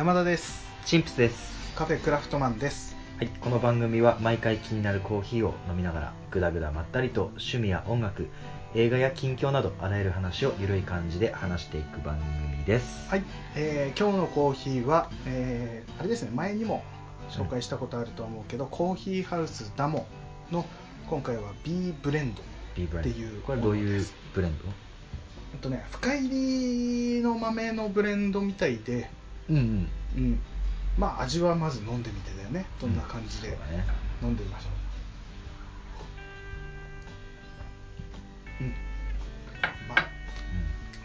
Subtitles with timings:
[0.00, 0.66] 山田です。
[0.86, 1.74] チンプスです。
[1.76, 2.96] カフェクラフトマンです。
[3.18, 8.28] はい、この番組は毎回気になるコーヒーを飲みながらぐだぐだまったりと趣味や音楽
[8.74, 13.10] 映画や近況などあらゆる話をゆるい感じで話していく番組です。
[13.10, 13.22] はい、
[13.54, 16.82] えー今日のコーヒーは、えーあれですね前にも
[17.28, 20.06] 紹介したことあると思うけど、コーヒーハウスダモ
[20.50, 20.64] の
[21.10, 22.40] 今回は B ブレンド。
[22.74, 23.10] B ブレンド。
[23.10, 24.64] っていうこれどういうブレンド？
[24.64, 24.70] ほ
[25.58, 29.10] んとね深入りの豆のブレンドみたいで、
[29.50, 29.88] うんうん。
[30.16, 30.40] うん、
[30.96, 32.64] まあ味はまず飲んでみてだよね。
[32.80, 33.84] どんな感じでそうだね。
[34.22, 34.68] 飲んでみましょ
[38.60, 38.64] う。
[38.64, 38.68] うん。
[39.88, 40.06] まあ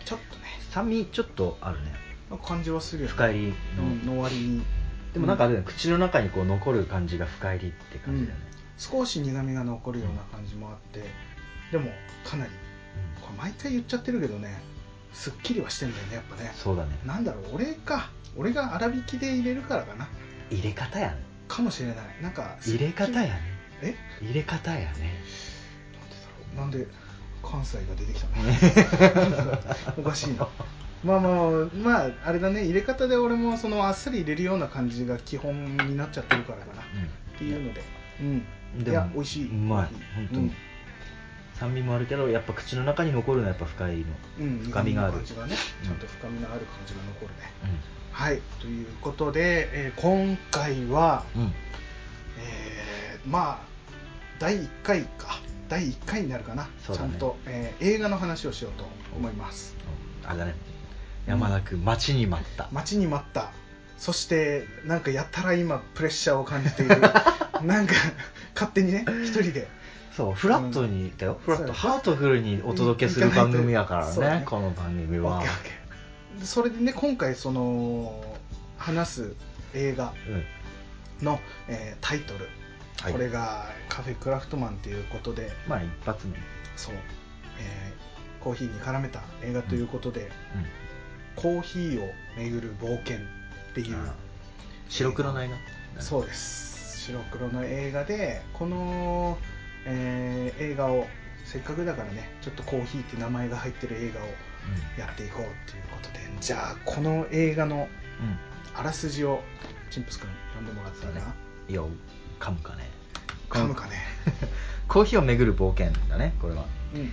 [0.06, 0.44] ちょっとね。
[0.70, 1.92] 酸味ちょっとあるね。
[2.30, 3.14] なんか感じはするよね。
[3.14, 4.64] 深入りの、うんの割に。
[5.14, 5.64] でもなんかあれね。
[5.66, 8.46] 口の中にこう残る感じが深入りって感じだよね、
[8.78, 11.04] 少し苦みが残るような感じもあって。
[11.72, 11.92] でも
[12.24, 12.52] かなり。
[13.22, 14.62] これ毎回言っちゃってるけどね
[15.16, 16.52] すっきりはしてんだよねやっぱね。
[16.56, 17.00] そうだね。
[17.06, 18.10] なんだろう俺か。
[18.38, 20.08] 俺が粗挽きで入れるからかな。
[20.52, 21.98] 入れ方やねかもしれない。
[22.22, 23.42] なんか入れ方やね。
[23.82, 23.96] え？
[24.22, 25.24] 入れ方やね。
[25.96, 26.58] なんでだろう。
[26.58, 26.88] なんで
[27.42, 28.28] 関西が出てきた
[29.96, 29.96] の？
[29.98, 30.48] おかしいな。
[31.04, 32.66] まあまあまあまああれだね。
[32.66, 36.82] 入れ方で俺もそのあっさり入れるような感じが基本になっちゃってるからかな。
[36.82, 36.86] っ
[37.38, 37.84] ていうので。
[38.20, 38.46] うん。
[38.84, 39.50] でもいや美味しい。
[39.50, 39.88] うまい。
[40.16, 40.54] 本当に
[41.60, 44.08] 酸味もあるけどやっぱ口の中に残るのはやっぱ深入りの。
[44.40, 45.14] うん、うん、深みがある。
[45.14, 45.88] 感じがねうん。
[45.88, 51.54] ちゃんと深みのある感じが残るね、うはいということで、えー今回はんうん。
[52.40, 53.76] えーまあ
[54.40, 55.40] 第1回か。
[55.68, 56.70] 第1回になるかな、ね。
[56.94, 59.76] ちゃんと、えー映画の話をしようと思います。
[60.26, 60.56] あれだね。
[61.26, 62.70] 山田君待ちに待った。
[62.72, 63.52] 待ちに待った。
[63.98, 67.02] そしてなんかやたら今プレッシャーを感じている。
[67.64, 67.94] なんか
[68.54, 69.68] 勝手にね一人で
[70.16, 74.44] そうフラットにだよ、フラットハートフルにお届けする番組やからねね。
[74.46, 75.44] この番組は。
[76.42, 78.38] それでね今回その
[78.78, 79.36] 話す
[79.74, 80.14] 映画
[81.20, 81.26] うん。
[81.26, 82.48] の、えータイトル、
[83.02, 83.12] はい。
[83.14, 85.52] これが「カフェクラフトマン」ということで。
[85.68, 86.34] まあ一発目。
[86.78, 86.96] そう、
[87.60, 90.66] えーコーヒーに絡めた映画ということで、うん。
[91.36, 93.20] コーヒーを巡る冒険っ
[93.74, 93.98] ていう。
[94.88, 95.50] 白黒の映
[95.96, 96.02] 画？
[96.02, 97.02] そうです。
[97.06, 99.38] 白黒の映画でこの、
[99.86, 101.08] えー映画を
[101.44, 104.24] せっかくだからねちょっとコーヒーって名前が入ってる映画を
[105.00, 107.88] やっていこうということでじゃあこの映画のうん、うん
[108.78, 109.42] あらすじを
[109.90, 111.34] チンプス君読んでもらっていいかな、
[111.70, 111.72] い。
[111.72, 111.88] いよ
[112.42, 112.90] 噛むかね。
[113.50, 113.94] 噛むかね。
[114.90, 116.66] コーヒーを巡る冒険だねこれは。
[116.94, 117.12] うん。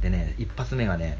[0.00, 1.18] でね一発目がね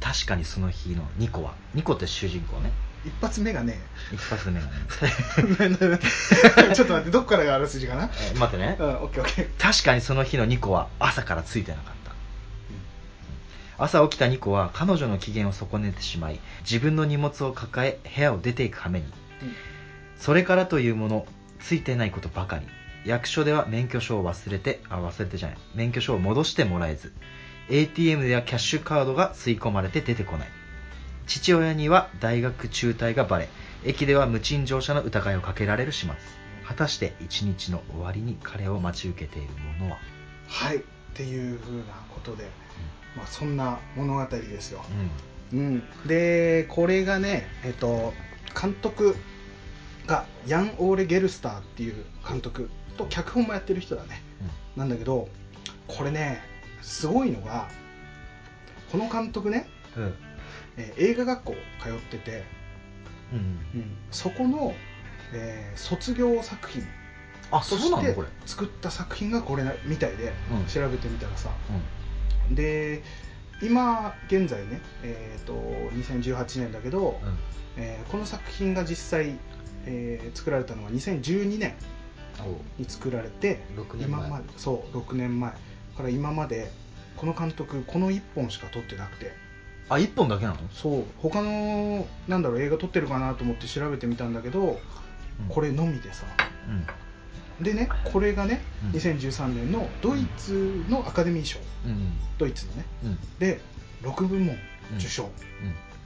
[0.00, 1.54] 確かにその日のニコは。
[1.72, 2.70] ニコって主人公ね
[3.06, 3.78] 一発目がね。
[4.12, 5.98] 一発目がね。
[6.74, 8.10] ちょっと待ってどこからがあらすじかな？
[8.34, 8.76] え待ってね。
[8.78, 9.48] うんオッケーオッケー。
[9.58, 13.84] 確かにその日のニコは朝からついてなかった。
[13.84, 19.06] 朝起きたニコは彼女の機嫌を損ねてしまい自分の荷物を抱え部屋を出ていく羽目に。
[20.18, 21.26] それからというもの
[21.60, 22.66] ついてないことばかり。
[23.04, 25.58] 役所では免許証を忘れてあ忘れてじゃない。
[25.76, 27.12] 免許証を戻してもらえず
[27.68, 30.48] ATM ではキャッシュカードが吸い込まれて出てこない
[31.26, 33.48] 父親には大学中退がバレ
[33.84, 36.14] 駅では無賃乗車の疑いをかけられる始末。
[36.64, 39.48] 果たして一日の終わりに彼を待ち受けている
[39.78, 39.98] ものは？
[40.48, 40.80] はいっ
[41.14, 42.44] ていうふうなことで、
[43.16, 44.84] まあ、そんな物語ですよ、
[45.52, 45.58] うん。
[45.58, 48.12] うん、でこれがねえっと
[48.60, 49.14] 監督
[50.06, 54.22] がヤン・オーレ・ゲルスターっていう監督と脚本もやってる人だね。
[54.76, 55.28] なんだけど
[55.86, 56.40] これね
[56.82, 57.68] すごいのが
[58.90, 60.14] この監督ね、うんうん
[60.76, 62.44] えー映画学校通ってて、
[63.32, 63.96] うん。
[64.10, 64.74] そこの、
[65.32, 66.82] えー卒業作品。
[67.50, 70.66] あとして作った作品がこれなみたいで、うん。
[70.66, 71.50] 調べてみたらさ。
[72.50, 73.02] うで
[73.62, 75.54] 今現在ね、えー、と
[75.94, 77.38] 2018年だけど、んうん。
[77.76, 79.36] えーこの作品が実際、
[79.86, 81.74] えー作られたのは2012年
[82.78, 84.20] に作られて6年前。
[84.20, 85.52] 今までそう6年前。
[85.96, 86.70] から今まで
[87.16, 89.32] この監督この1本しか撮ってなくて
[89.88, 90.58] あ一本だけなの？
[90.72, 91.04] そう。
[91.18, 94.80] 他のなんだろう映画撮ってるかなと思って調べてみたんだけど、
[95.48, 96.24] これのみでさ。
[96.68, 97.64] うん。
[97.64, 98.90] でねこれがね、うん。
[98.98, 101.58] 2013年のドイツのアカデミー賞。
[101.84, 102.12] うん。
[102.38, 102.84] ドイツのね。
[103.04, 103.18] うん。
[103.38, 103.60] で
[104.02, 104.56] 6部門
[104.90, 104.98] うん。
[104.98, 105.30] 受賞、うん。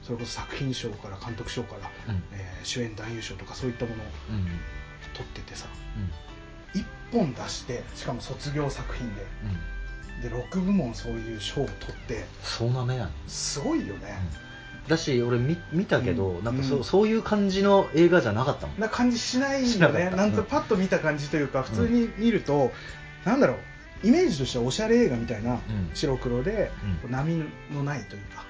[0.02, 2.22] それこそ作品賞から監督賞から、うん。
[2.32, 4.44] えー主演男優賞とかそういったものをうん。
[5.14, 5.66] 取っててさ。
[6.74, 6.80] うん。
[6.80, 9.22] 1本出してしかも卒業作品で。
[9.22, 9.26] うん
[10.20, 14.14] で6部門そういう賞を取ってそうなめやねすごいよね、
[14.88, 16.44] だし俺見見たけど、うん。
[16.44, 16.84] なんかそ,、うん。
[16.84, 20.24] そういう感じの映画じゃなかったもんな感じしないしなよねかった。
[20.24, 20.36] うんなん。
[20.36, 22.72] とパッと見た感じというか普通に見ると、
[23.24, 23.56] なんだろう。
[24.02, 25.60] イメージとしてはおしゃれ映画みたいなうん。
[25.94, 26.70] 白黒で、
[27.04, 27.10] うん。
[27.10, 28.44] 波のないというか。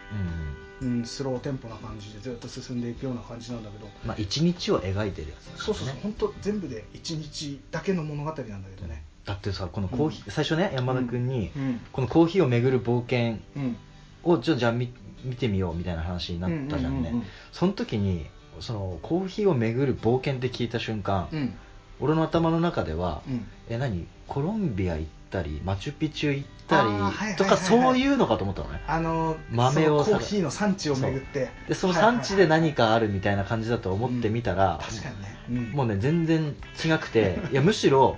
[0.81, 3.87] うんうん、スローテンポな感じでずっと進んでいくような感じなんだけど。
[4.07, 5.53] まあ一日を描いてるやつね。
[5.57, 5.97] そうそうそう。
[6.03, 11.81] 本当全部で1日だけの物語なんだけどねだってさこのコーヒー、最初ね山田君に、うん。
[11.93, 13.77] このコーヒーを巡る冒険うん。
[14.23, 14.93] をちょじゃあ見
[15.25, 17.13] 見てみようみたいな話になったじゃんね、
[17.53, 18.27] その時に
[18.61, 21.55] そのコーヒーを巡る冒険って聞いた瞬間、うん。
[22.01, 23.47] 俺の頭の中では、うん。
[23.69, 24.07] え何？
[24.27, 28.81] コロンビア行ったりマチュピチュ行ったりとかそういうのかと思ったのね。
[28.87, 31.51] あの豆をコーヒーの産地を巡って。
[31.69, 35.77] でその産地で何かあるみたいな感じだと思ってみたら、確かにね、うん。
[35.77, 38.17] もうね全然違くていやむしろ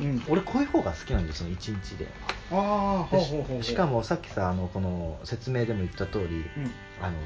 [0.00, 2.08] うん、俺こういう方が好きなんですよその1日で。
[2.52, 6.70] ああほでうほうしかもさっきさあのこの説明でも言った通り、うん。
[7.00, 7.16] あの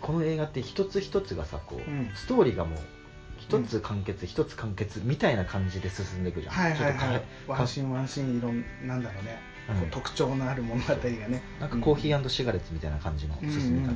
[0.00, 2.10] この映画って一つ一つがさこう、うん。
[2.14, 2.78] ストーリーがもう
[3.38, 6.54] 一つ完結一、つ完結みたいな感じで進んでいくじゃん。
[6.54, 7.22] はいはいはい。
[7.46, 9.40] ワンシーンワンシーンいろんなんだろうね、
[9.82, 9.90] うん。
[9.90, 11.42] 特徴のある物語がね。
[11.60, 13.94] なんかコーヒーシガレッツみたいな感じの進み方、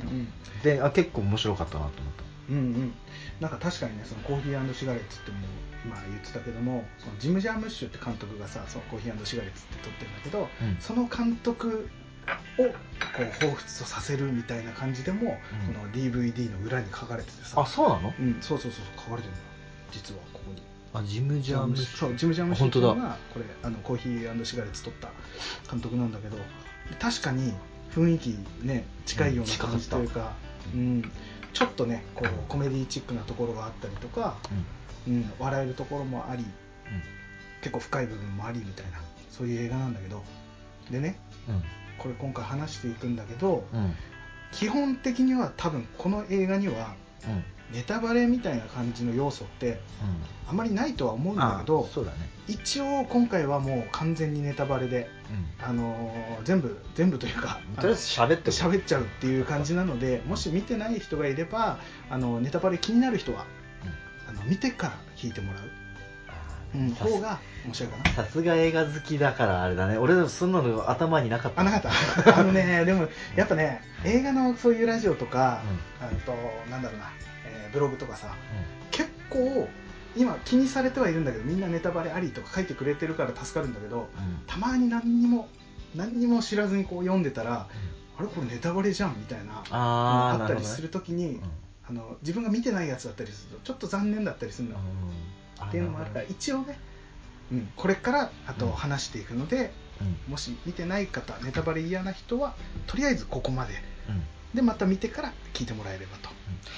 [0.63, 2.93] であ結構面白かったなと思ったうんうん。
[3.39, 5.41] なんか確かにねそのコーヒーシガレッツってもう
[5.85, 10.77] 今言ってたけどもそのジム・ジャームッシュって監督がさそのコーヒーシガレッツって撮ってるんだけど、うん。
[10.79, 11.89] その監督
[12.57, 12.73] をこ
[13.19, 15.37] う彷彿とさせるみたいな感じでも、
[15.67, 15.73] うん。
[15.73, 17.61] この DVD の裏に書かれててさ。
[17.61, 18.13] あそうなの？
[18.19, 19.39] うん、そうそうそう書かれてるんだ
[19.91, 20.61] 実はここに。
[20.95, 22.91] あジム・ジャームシそうジム・ジャームシュ本当だ。
[22.91, 25.09] っていうのがこれあのコーヒーシガレッツ撮った
[25.71, 26.37] 監督なんだけど
[26.99, 27.51] 確かに
[27.95, 30.33] 雰囲気ね近いような感じというか、
[30.73, 31.11] うん、
[31.53, 35.13] ちょっとねこうコメディチックなところがあったりとか、うん。
[35.15, 36.45] うん、笑えるところもあり
[37.59, 40.23] 結構深い部分もありみたいなそういう映画なんだけど。
[40.89, 41.17] でね
[41.47, 41.63] うん。
[41.97, 43.95] これ今回話していくんだけどうんうん。
[44.51, 46.95] 基本的には多分この映画には
[47.27, 49.79] うんネタバレみたいな感じの要素って
[50.47, 52.17] あまりないとは思うんだけあどそうだね。
[52.47, 55.09] 一応今回はもう完全にネタバレで、
[55.59, 55.65] うん。
[55.65, 61.79] あのー全部全部というかとりあえず喋って喋っちゃうっていう感じなのでもし見てない人がいれば
[62.09, 63.45] あのネタバレ気になる人は
[64.27, 65.63] あの見てから聞いてもらう、
[66.75, 68.11] うん、さ方が面白いかな。
[68.11, 69.97] さすが映画好きだからあれだね。
[69.97, 71.61] 俺でもそんなの頭になかった。
[71.61, 71.89] あなかった。
[72.39, 75.61] あのねでもやっぱね映画のそういうラジオとか、
[75.99, 76.33] あと
[76.69, 77.11] なんだろうな、
[77.45, 78.35] えーブログとかさ
[78.91, 79.67] 結構
[80.15, 84.25] 今気にされてはいるんだけどみんなネタバレありとか書いてくれてるから助かるんだけどうん。
[84.25, 85.47] うんたまに何にも
[85.95, 87.67] 何にも知らずにこう読んでたら
[88.17, 91.53] あれこれネタバレじゃんみたいなあーあったりするときに、なるほどね
[91.85, 94.83] あの自分が見てないやつだったりするとちょっと残念だったりするの、うん
[95.67, 96.79] っていうのもあるから一応ね、
[97.51, 102.55] うん、これからあとうん話していくので、ほどねもし見てない方ネタバレ嫌な人は
[102.87, 103.73] とりあえずここまで。
[104.09, 104.15] うん。
[104.15, 104.23] うん
[104.53, 106.29] でまた見てから聞いてもらえればと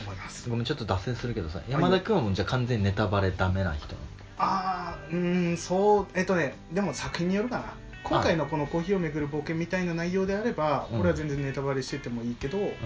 [0.05, 3.95] 思います、ごめんちょっと脱線するけどさ山田君はもうじゃあ完全にネタバレダメな人
[4.37, 7.73] ああうーんそうえっとねでも作品によるかな。
[8.05, 10.99] 今回のこのコーヒーをめぐる冒険みたいな内容であれば、うん。
[11.01, 12.69] 俺は全然ネタバレしててもいいけど、うん。
[12.69, 12.77] で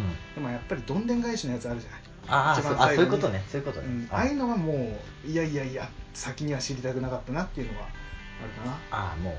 [0.42, 2.78] もやっぱりどんでん返しのやつあるじゃないあー一番最後に。
[2.78, 3.88] そうあそういうことねそういうことね。
[3.88, 4.74] うん、ああいうのはも
[5.26, 8.78] ういやいやいや先には知りたくなかったなっていうのはあるかな。
[8.92, 9.34] ああもう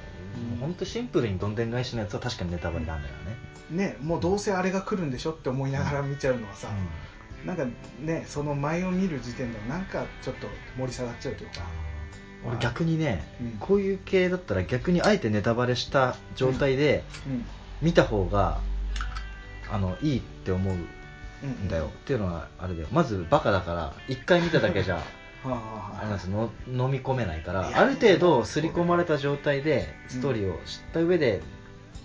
[0.53, 0.59] うん。
[0.59, 3.37] 本当シンプルにどんでん返しのやつは確かにネタバレなんだよね。
[3.71, 6.69] ねもうどうせあれが来るんでしょって思いながら見ちゃうのはさ、
[7.45, 7.65] なんか
[8.01, 11.63] ねその前を見る時点でなんかちょっと盛り下がっちゃうというか。
[12.47, 13.51] 俺逆にね、うん。
[13.61, 17.45] こういう系だったら逆にあえてネタバレした状態でうん。
[17.83, 18.61] 見た方が、
[19.71, 20.77] あのいいって思う
[21.43, 22.89] うんんだよ、っていうのはあれだよ。
[22.93, 24.97] まずバカだから一回見ただけじゃ
[25.45, 27.71] はあの飲み込めないから。
[27.75, 31.41] ある程度刷り込まれた状態でストーリーを知った上で、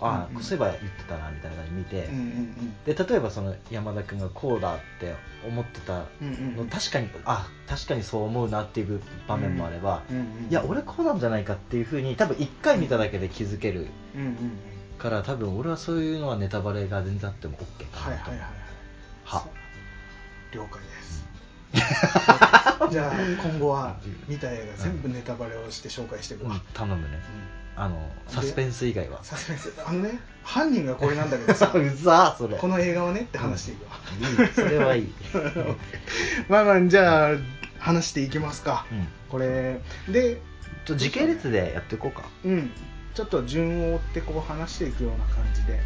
[0.00, 5.14] あうんあそういえば言ってたなみたいな感じで見て、うんうんで例えばその山田君がこうだって
[5.46, 6.56] 思ってたうんうんうん。
[6.56, 14.34] の確かにあ確かにそう思うなっていう場面もあれば、うんうんいや俺こうなんじゃないかっていうふうに多分1回見ただけで気づけるうんうんうん
[14.98, 18.30] から多分俺はそういうのはネタバレが全然あっても OK かなと。
[18.30, 18.65] はいはいはい
[19.26, 19.44] は。
[20.52, 21.26] 了解です。
[22.90, 23.96] じゃあ今後は
[24.28, 27.20] 見た映画全部ネタバレをして紹介していくわ、うん頼むね。
[27.76, 27.82] うん。
[27.82, 29.22] あのサスペンス以外は。
[29.22, 29.72] サスペンス。
[29.84, 32.56] あのね犯人がこれなんだけどさうざーそれ。
[32.56, 33.96] この映画をねって話していくわ、
[34.46, 35.12] いいそれはいい。
[36.48, 37.36] まあまあじゃあ
[37.78, 39.08] 話していきますか、うん。
[39.28, 39.80] これ。
[40.08, 40.40] で
[40.86, 42.28] 時系列でやっていこうか。
[42.44, 42.70] うん。
[43.14, 45.72] ちょっと順を追ってこう話していくような感じで。
[45.72, 45.80] うん、い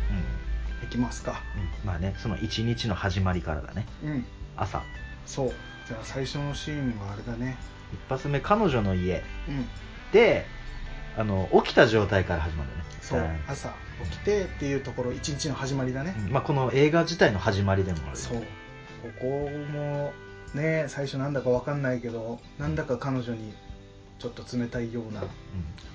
[0.90, 1.42] きますか。
[1.82, 3.86] うん、まあねその一日の始まりからだね。
[4.04, 4.24] うん。
[4.56, 4.82] 朝。
[5.26, 5.52] そう。
[5.88, 7.56] じゃあ最初のシーンはあれだね。
[7.92, 9.22] 一発目彼女の家。
[9.48, 9.66] うん。
[10.12, 10.46] で
[11.16, 12.84] あの起きた状態から始まるよね。
[13.00, 13.26] そう。
[13.48, 13.72] 朝。
[14.04, 16.32] 起きてっていうところ一日の始まりだね、うん。
[16.32, 18.16] まあ、この映画自体の始まりでもある。
[18.16, 18.38] そう。
[18.38, 18.44] こ
[19.20, 20.12] こも
[20.54, 23.54] ね最初なんだかわかんないけどなんだか彼女に
[24.18, 25.22] ちょっと冷たいような。
[25.22, 25.28] うん。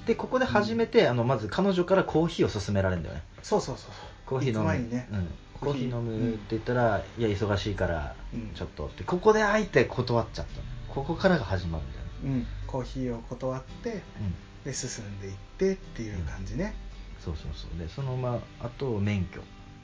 [0.05, 3.23] でここで初めて、あのまず彼女からコーヒーを勧められるんだよね。
[3.41, 3.91] そうそうそう
[4.25, 4.89] コーヒー飲む。
[4.89, 5.27] ね、うん、
[5.59, 5.89] コーヒー。
[5.89, 8.51] 飲むって言ったら、いや忙しいからうん。
[8.53, 9.03] ちょっとって。
[9.03, 14.01] ここであえて断っちゃったここからが始まるんだよねうん、コーヒーを断ってうん。
[14.63, 16.73] で進んでいってっていう感じね、
[17.19, 17.79] そうそうそう。
[17.79, 19.41] でそのまああと免許。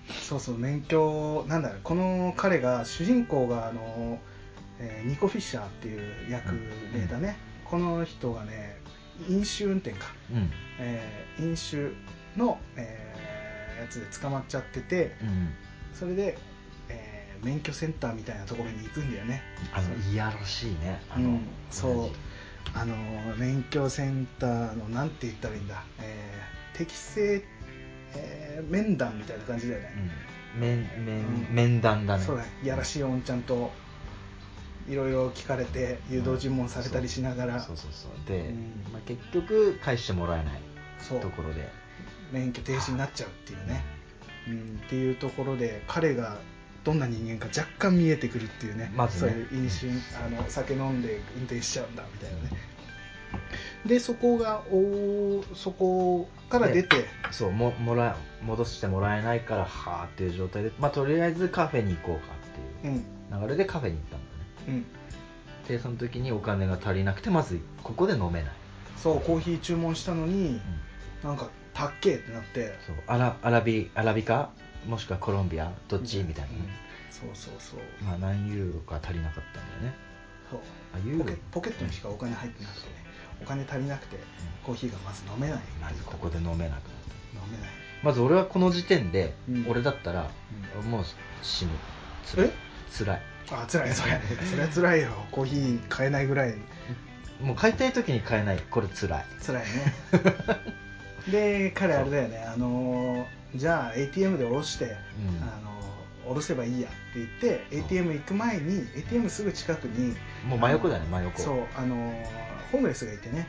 [0.10, 1.80] そうそう免許なんだろう。
[1.84, 4.20] この彼が主人公があの、
[4.80, 6.54] えーニコ・フィッシャーっていう役
[6.94, 8.80] 名だね、この人がね
[9.30, 10.50] 飲酒運転か、うん。
[10.80, 11.94] えー飲酒
[12.36, 13.12] の、えー
[13.82, 15.54] やつで捕まっちゃっててうん。
[15.94, 16.38] それで、
[16.90, 19.42] えー免許センターみたいなところに行くんだよね。
[19.74, 21.02] あのいやらしいね。
[21.10, 22.10] あの、うんそう。
[22.76, 22.96] あの
[23.38, 27.44] 免許センターのなんて言ったらいいんだ、えー適正、
[28.14, 29.94] えー面談みたいな感じだよね、
[30.56, 30.62] うん。
[30.62, 31.48] 面面、うん。
[31.50, 32.24] 面談だね。
[32.24, 32.50] そうだね。
[32.64, 33.72] いやらしいおんちゃんと
[34.88, 38.12] いろいろ聞かれて誘導尋問されたりしながら、そうそうそう。
[38.28, 38.84] で、うん。
[38.94, 40.62] まあ、結局返してもらえない
[41.20, 41.68] ところで
[42.32, 43.84] 免許停止になっちゃうっていうね、
[44.48, 46.38] うん、っていうところで彼が
[46.84, 48.92] どんな人間か若干見えてくるっていうね。
[48.96, 49.32] まずね。
[49.32, 49.88] そういう飲酒、
[50.26, 52.72] あの酒飲んで運転しちゃうんだみたいなね。
[53.86, 62.96] でそこがおそこから出てそうももら戻してもらえないからはあっていう状態で、まあ、とりあえずカフェに行こうかってうん。
[62.96, 64.32] いう流れでカフェに行ったんだね。
[64.68, 64.86] うん。
[65.68, 68.52] でその時にお金が足りなくてまずここで飲めない、
[68.98, 70.60] そうコーヒー注文したのに
[71.24, 72.78] なんかたっけーってなって。
[72.86, 72.96] そう。
[73.08, 74.50] アラアラビアラビカ？
[74.88, 75.72] もしくはコロンビア？
[75.88, 76.20] どっち？
[76.24, 76.58] みたいなね、
[77.10, 77.80] そうそうそう。
[78.04, 79.94] まあ、何ユーロか足りなかったんだよね。
[80.50, 80.60] そう。
[80.94, 81.26] あユーロ？
[81.26, 82.96] ポケポケットにしかお金入ってなくてね。
[83.42, 84.18] お金足りなくて
[84.64, 85.60] コーヒーがまず飲めない。
[85.82, 86.82] まずここで飲めなくなっ
[87.34, 87.46] た？
[87.46, 87.70] 飲めない。
[88.04, 89.66] まず俺はこの時点で、うん。
[89.70, 90.30] 俺だったら、
[90.80, 91.04] うもう
[91.44, 91.72] 死ぬ。
[92.26, 92.52] つらい
[92.98, 93.22] 辛い。
[93.52, 94.20] あ辛いそれ。
[94.50, 95.12] それは辛いよ。
[95.32, 96.56] コーヒー買えないぐらい。
[97.42, 98.60] もう買いたい時に買えない。
[98.70, 99.26] これ辛い。
[99.46, 99.70] 辛いね
[101.30, 103.26] で彼あれだよねあのー
[103.58, 104.90] じゃあ ATM で下ろして、ん。
[104.90, 104.94] あ
[105.64, 105.72] のー
[106.28, 110.16] 下ろせばいいやって言って ATM 行く前に ATM すぐ近くに
[110.48, 111.42] もう真横だよね真横。
[111.42, 112.26] そうあのー
[112.72, 113.48] ホームレスがいてね。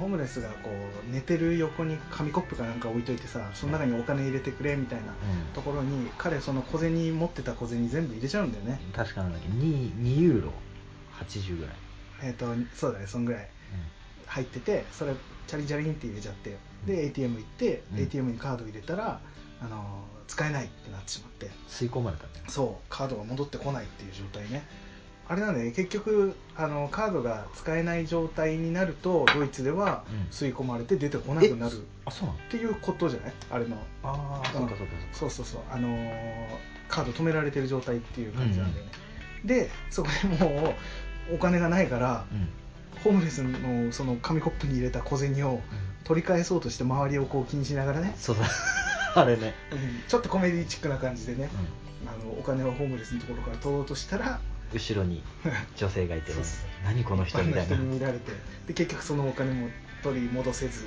[0.00, 5.52] ホームレスがこう寝てる横に紙コップかなんか置いといてさその中にお金入れてくれみたいなうん。
[5.52, 8.80] ところに彼その小銭持ってた小銭全部入れちゃうんだよね。
[8.94, 10.52] 確かなんだっけ 2, 2ユーロ
[11.20, 11.74] ？80ぐらい、
[12.22, 13.48] えっ、とそうだねそんぐらい
[14.26, 15.12] 入っててそれ
[15.46, 16.56] チャリチャリンって入れちゃって。
[16.86, 17.98] で ATM 行って、うん。
[18.02, 19.20] ATM にカード入れたら
[19.60, 19.84] あの
[20.28, 21.50] 使えないってなってしまって。
[21.68, 22.86] 吸い込まれたねそう。
[22.88, 24.66] カードが戻ってこないっていう状態ね。
[25.28, 30.30] あれなんで、ね、結局あのカードが使えない状態になるとドイツではうん。
[30.30, 31.76] 吸い込まれて出てこなくなる。
[31.78, 32.38] っあそうなの？
[32.50, 33.32] ていうことじゃない？
[33.50, 33.76] あれの。
[34.02, 34.92] ああそうかそうか。
[35.12, 35.60] そうそうそう。
[35.70, 36.46] あのー
[36.88, 38.90] カード止められてる状態っていう感じなんだよね、
[39.46, 40.74] でそこでも
[41.30, 42.48] うお金がないからうん
[43.02, 45.60] ホームレスのその紙コップに入れた小銭を
[46.04, 48.36] 取り返そうとして周りをこう気にしながらね、そう。
[48.36, 48.46] だ
[49.14, 49.54] あれね、
[50.08, 51.50] ちょっとコメディチックな感じでね。
[52.04, 52.08] う、ん。
[52.08, 54.40] あのお金をホームレスのところから取ろうとしたら
[54.72, 55.22] 後ろに
[55.76, 56.32] 女性がいて
[56.84, 57.76] 何この人みたいな。
[57.76, 58.32] 見られて。
[58.66, 59.68] で結局そのお金も
[60.02, 60.86] 取り戻せず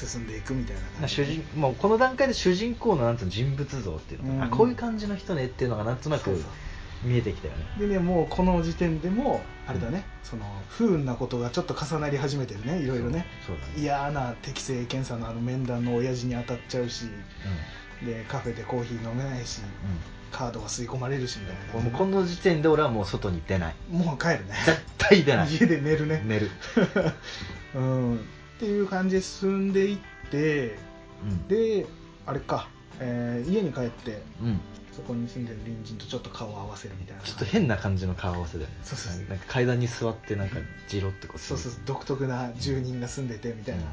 [0.00, 0.08] うん。
[0.08, 4.52] 進んでいくみたいなな感じ主人もうこの段階で主人公のなんつうの人物像っていうのかな、うん。
[4.52, 6.42] あこういう感じの人ねっていうのがなんとなく
[7.02, 7.64] 見えてきたよね。
[7.78, 13.26] でねもうこの時点でもあれだね、その不運なことがちょっと重なり始めてるねいろいろね。
[13.46, 13.82] そうそうだね。
[13.82, 17.06] 嫌な適正検査のあの面談の親父に当たっちゃうし
[18.02, 19.62] うでカフェでコーヒー飲めないしん。
[20.30, 23.74] カードが吸い込まれるしみたいうん、もうなこの時点で俺はもう外に出ない。
[23.90, 24.54] もう帰るね。
[24.66, 25.54] 絶対出ない。
[25.54, 26.22] 家で寝るね。
[26.24, 26.50] 寝る、
[27.74, 28.18] うん、っ
[28.58, 29.98] ていう感じで進んでいっ
[30.30, 30.76] て
[31.22, 31.86] うん、で
[32.26, 32.68] あれか、
[33.00, 34.60] えー家に帰ってうん、
[34.98, 37.22] そこに住んでる隣人とちょっと顔を合わせるみたいな。
[37.22, 38.76] ちょっと変な感じの顔合わせだよね。
[38.82, 39.28] そうそうそう。
[39.28, 40.56] なんか階段に座ってなんか
[40.88, 43.84] ジロってこうそうそう独特な住人が住んでてみたいな、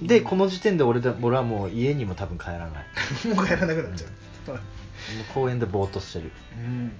[0.00, 3.28] でこの時点で俺で俺はもう家にも多分帰らない。
[3.28, 4.60] も もう帰らなくなっちゃう、う
[5.34, 6.30] 公園でぼーっとしてる。
[6.56, 6.92] うん、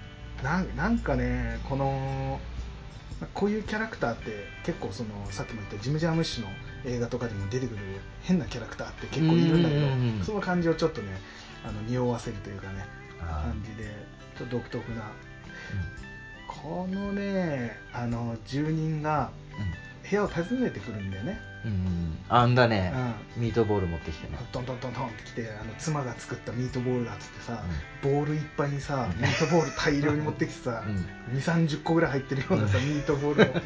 [0.43, 2.41] なんなんかねこの
[3.35, 4.33] こういうキャラクターって
[4.65, 6.51] 結構そのさっきも言ったジム・ジャームッシュの
[6.85, 7.81] 映画とかでも出てくる
[8.25, 10.25] 変なキャラクターって結構いるんだけどうんうんうん。
[10.25, 11.21] その感じをちょっとね
[11.65, 13.91] あの匂わせるというかね感じで
[14.39, 15.03] ちょっと独特な。
[16.47, 19.31] このねあの住人が
[20.09, 21.41] 部屋を訪ねてくるんだよね。
[21.65, 22.19] うんうんうん。
[22.29, 22.93] あんだね、
[23.37, 24.39] ミートボール持ってきてね。
[24.53, 27.63] ドンドンドンドンってきてあの妻が作ったミートボールだっつってさ、
[28.03, 31.39] ボールいっぱいにさミートボール大量に持ってきてさ、 うん。
[31.39, 32.85] 2 3 0個ぐらい入ってるようなさ、うん。
[32.85, 33.63] ミートボール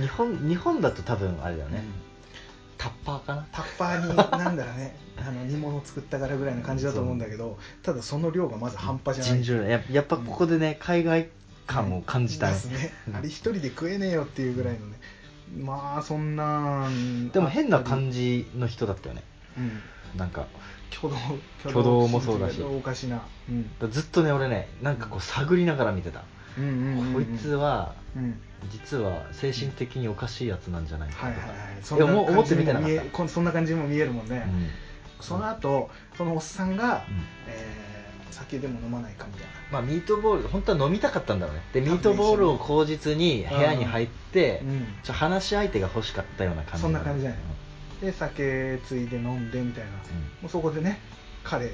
[0.00, 1.82] 日本日本だと多分あれだよね、
[2.76, 3.46] タッパーかな。
[3.52, 9.42] タッパーになんだろうねあの煮物作ったからぐらいの感じだと思うんだけどただその量がまず半端じゃない。
[9.42, 11.28] 尋常ややっぱここでね海外
[11.66, 12.52] 感を感じたね。
[12.52, 14.98] ますねあれ一人で食えねえよっていうぐらいのね。
[15.58, 17.30] まあそんなん。
[17.30, 19.22] でも変なじ感じの人だったよね。
[19.56, 19.80] うん。
[20.18, 20.46] なんか
[20.92, 21.16] 挙動
[21.64, 22.60] 挙動もそうだし。
[22.62, 26.24] おかしな、うん、ずっとね俺ねなんかこう探りながら見てた、
[26.58, 27.14] うんうんうんうん。
[27.14, 28.40] こいつはうん。
[28.70, 31.96] 実は精神的におかしいやつなんじゃないかいはいはい。
[31.96, 32.88] いや思思って見てなかった？
[32.88, 34.68] 見えこんそんな感じにも見えるもんね、うん
[35.20, 37.24] その後そのおっさんが、うん。
[37.48, 37.94] えー
[38.34, 39.48] 酒でも飲まないかみたいな。
[39.70, 41.62] まあ、ミートボール本当は飲みたかったんだろうね。
[41.72, 44.86] でミートボールを口実に部屋に入って、うん。
[45.04, 47.38] ちょ話し相手が欲しかったような感じそんな感じじゃない
[48.02, 48.06] うん。
[48.06, 49.98] で酒ついで飲んでみたいな、も
[50.46, 50.98] うそこでね
[51.44, 51.70] 彼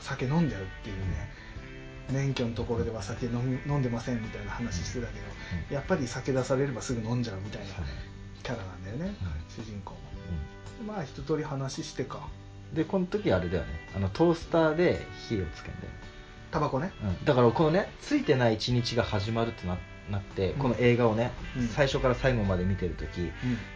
[0.00, 1.32] 酒飲んじゃうっていうね
[2.10, 5.26] 免許のところでは酒飲み飲んでませんみたいな話してたけど、
[5.68, 5.74] うん。
[5.74, 7.66] やっぱり酒出されればすぐ飲んじゃうみたいな
[8.42, 9.64] キャラなんだよね、うん。
[9.64, 9.98] 主人公も。
[10.92, 12.18] まあ一通り話してか。
[12.34, 12.39] うん
[12.74, 13.68] でこの時あれだよね。
[13.96, 15.88] あのトースターで火をつけんだよ、
[16.50, 16.92] タバコね。
[17.02, 19.76] うん、だからこのねついてない一日が始まるってな
[20.10, 20.58] なって、うん。
[20.58, 21.68] この映画をね、うん。
[21.68, 23.30] 最初から最後まで見てる時うん。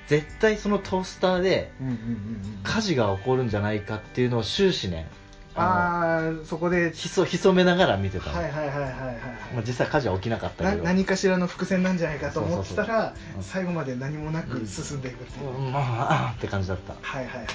[0.08, 5.08] 絶対そのトースターでうんうんうんうん火事が起こるんじゃないかっていうのを終始ね
[5.56, 6.86] あああそこで。
[6.86, 9.16] のひそ潜めながら見てたの、はいはいはいはいはいはい。
[9.54, 10.82] まあ、実際火事は起きなかったなけど。
[10.82, 13.40] 何かしらの伏線なんじゃないかと思ってたらそうそうそうう。
[13.40, 13.42] ん。
[13.44, 15.72] 最後まで何もなく進んでいくっていう、うん。
[15.72, 16.94] まああーって感じだった。
[17.00, 17.52] はいはいはいはい、ね、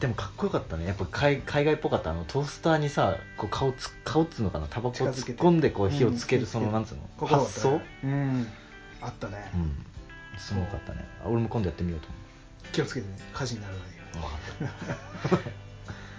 [0.00, 0.86] でもかっこよかったね。
[0.86, 2.10] やっぱ海海外っぽかった。
[2.12, 4.66] あのトースターにさこう顔つ顔っつうのかな？
[4.68, 7.00] タバコを突っ込んでこう火をつけるそのなんつうの？
[7.16, 7.70] ここだった発想？
[7.78, 7.82] ね。
[8.04, 8.46] うん。
[9.00, 9.86] あったね、うん。
[10.38, 11.04] すごかったね。
[11.24, 12.08] あ俺も今度やってみようと
[12.72, 13.18] 気をつけてね。
[13.32, 14.30] 火事にならないよ思う
[15.28, 15.52] 分かっ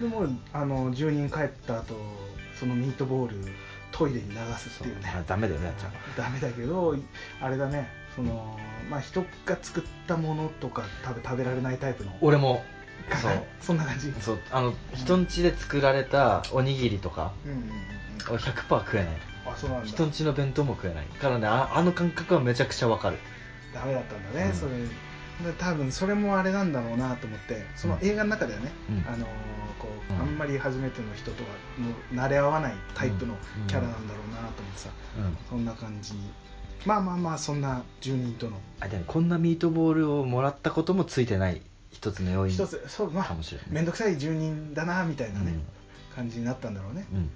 [0.00, 1.94] でもあの住人帰った後
[2.58, 3.36] そのミートボール
[3.92, 5.12] トイレに流すたっていうね。
[5.14, 5.92] あダメだよねやっちゃう。
[6.16, 6.96] ダメだけど
[7.40, 7.88] あれだね。
[8.14, 8.58] その
[8.90, 12.14] まあ人が作ったものとか食べ食べられないタイプの。
[12.20, 12.62] 俺も
[13.16, 13.32] そう。
[13.60, 14.12] そんな感じ。
[14.20, 14.38] そう。
[14.50, 17.64] あの人ん家で作られたおにぎりとかうんうんうん。
[17.68, 17.72] うん
[18.28, 19.14] 俺100%食えない。
[19.46, 19.86] あそうなんだ。
[19.88, 21.06] 人ん家の弁当も食えない。
[21.06, 23.16] からねああの感覚はめちゃくちゃわかる。
[23.74, 24.56] ダメだったんだね、うん。
[24.56, 24.72] それ。
[24.72, 29.04] で多分それもあれなんだろうなと思ってその映画の中ではね、うん。
[29.08, 29.28] あのー
[29.78, 30.20] こううん。
[30.20, 31.48] あんまり初めての人とは
[32.14, 33.66] の慣れ合わないタイプのうん。
[33.66, 35.36] キャラなんだろうなと思ってさ、うん。
[35.48, 36.12] そんな感じ
[36.84, 38.58] まあまあまあそんな住人との。
[38.80, 43.36] あでもこんなミートボールをもらったこともついてない一つの要因一つそうまあ
[43.70, 45.62] 面倒くさい住人だなみたいなね、うん。
[46.14, 47.06] 感じになったんだろうね。
[47.12, 47.30] うん。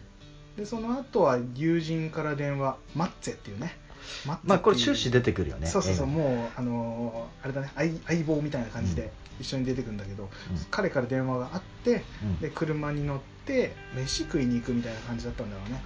[0.56, 3.76] でその後は友人から電話マッツェっていうね。
[4.24, 5.66] まあこれ終始出てくるよね。
[5.66, 10.30] そうそうそうもうあのーあれだね相相棒みたいな感じで一緒に出てくるんだけど、
[10.70, 12.40] 彼から電話があって、うん。
[12.40, 15.82] で車に乗って飯食いに行くみたいな感じだったんだろうね、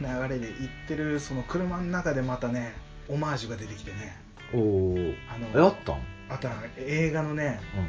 [0.00, 0.28] うん。
[0.28, 2.74] 流れで行ってるその車の中でまたね
[3.08, 4.16] オマージュが出てきてね。
[4.54, 4.94] おお
[5.34, 6.00] あのえあったん？
[6.32, 7.80] あとは映画のね、うん。
[7.80, 7.88] あの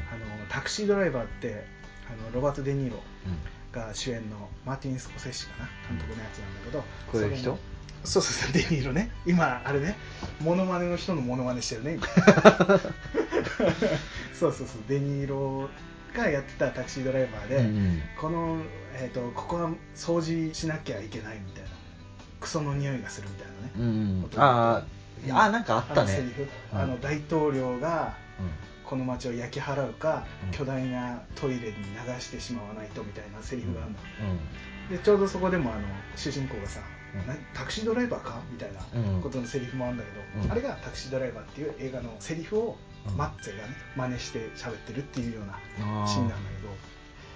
[0.49, 1.65] タクシードライバーって
[2.07, 2.99] あのロバート・デ・ニーロ
[3.71, 7.43] が主演のマーティン・スコセッシかな監督のやつなんだけど、こういう人？
[7.43, 7.59] それの
[8.03, 9.11] そうそうそうデ・ニーロね。
[9.25, 9.95] 今あれね
[10.41, 11.93] モノマネの人のモノマネしてるね。
[11.95, 12.05] 今
[14.37, 15.69] そうそうそうデ・ニーロ
[16.15, 18.57] がやってたタクシードライバーで、うんこの、
[18.95, 21.69] えー、とここは掃除しなきゃいけないみたいな
[22.39, 23.81] クソの匂いがするみたいなね、う
[24.19, 26.11] んことあーあなんかあったね。
[26.11, 26.79] のセリフ、うん。
[26.79, 28.22] あの大統領がうん
[28.83, 30.51] この街を焼き払うか、うん。
[30.51, 31.73] 巨大なトイレに流
[32.19, 33.97] してしまわないとみたいなセリフがあるの、
[34.89, 34.97] うん。
[34.97, 35.81] でちょうどそこでもあの
[36.15, 36.81] 主人公がさ、
[37.53, 38.41] タクシードライバーか？
[38.51, 39.21] みたいなうん。
[39.21, 40.51] ことのセリフもあるんだけど、うん。
[40.51, 42.77] あれがタクシードライバーっていう映画のセリフを
[43.07, 43.17] うん。
[43.17, 46.73] マッツェがね真似して喋ってるっていうようなシーンなんだけど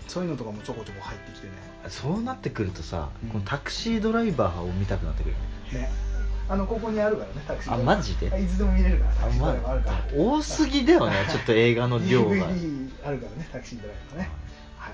[0.08, 1.54] そういうのとかもちょこちょこ入ってきてね。
[1.89, 3.30] そうなってくるとさ、うん。
[3.30, 5.38] このタクシードライバーを見たくなってくるよ
[5.74, 5.88] ね。
[5.88, 6.07] ね
[6.49, 8.31] あのここにあるからねタクシーあマジで？
[8.31, 12.36] あいつでも見れるからタクシードまライバーあるから、多すぎだよねちょっと映画の量が。
[12.36, 14.29] DVD あるからねタクシードライバーね。
[14.77, 14.93] はい。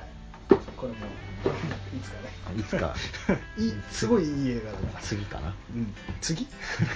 [0.75, 2.59] これもいつかね。
[2.59, 2.95] いつか。
[3.57, 4.99] いいすごいいい映画だから。
[5.01, 5.53] 次かな？
[5.75, 6.47] うん、次？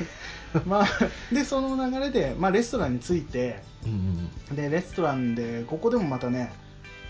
[0.65, 0.87] まあ
[1.33, 4.55] でその流れで、まあ、レストランに着いてうんうんうん。
[4.55, 6.51] でレストランでここでもまたね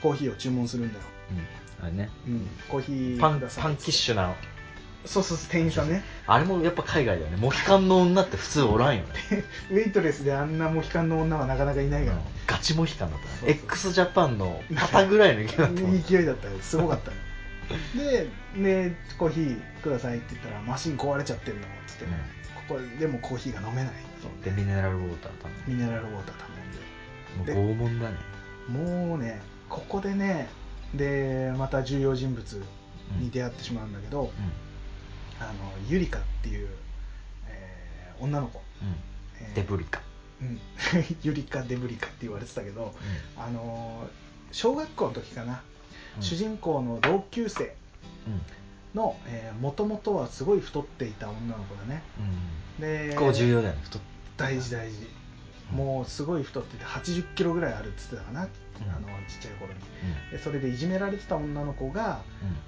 [0.01, 1.05] コーヒーを注文するんだよ、
[1.81, 2.10] あれね。
[2.27, 4.33] うん、コーヒーパンパンキッシュな
[5.05, 6.03] そうそうそう店員さんね。
[6.25, 7.38] あれもやっぱ海外だよね。
[7.38, 9.43] モヒカンの女って普通おらんよね。
[9.71, 13.25] ウェイトレスであんなモヒカンの女はなかなかいないから、ガチモヒカンだった。
[13.27, 13.60] ねそうそう。
[13.60, 16.53] x ジャパンの肩ぐらいの勢いだったもん勢いだったよ。
[16.62, 17.17] すごかったよ。
[17.95, 22.05] ででコーヒーくださいって言ったらマシン壊れちゃってるのっつって、
[22.67, 23.93] ここでもコーヒーが飲めない。
[24.21, 24.43] そう。
[24.43, 26.36] でミネラルウォーター頼ミネラルウォーター
[27.43, 27.53] 頼んで。
[27.53, 28.15] むもう拷問だね。
[28.67, 30.49] もうねここでね
[30.93, 32.63] でまた重要人物
[33.19, 34.27] に出会ってしまうんだけど、う
[35.39, 36.69] あのユリカっていう、
[37.47, 38.62] えー女の子、ん。
[39.41, 40.02] えーデブリカ。
[40.41, 40.60] うん、
[41.23, 42.95] ユリカデブリカって言われてたけど、
[43.38, 44.08] あの
[44.52, 45.62] 小学校の時かな、
[46.17, 46.23] うん。
[46.23, 47.76] 主人公の同級生
[48.28, 48.41] うん。
[48.95, 49.15] の
[49.60, 52.02] もともとはすごい太っていた女の子だね。
[52.19, 52.82] うん。
[52.82, 54.02] でこう重要だよね太っ
[54.38, 55.08] 大事大事
[55.71, 58.47] もうすごい太ってて80キロぐらいあるっつってたかな、うん。
[58.89, 59.80] あのちっちゃい頃に。
[60.32, 62.21] でそれでいじめられてた女の子が、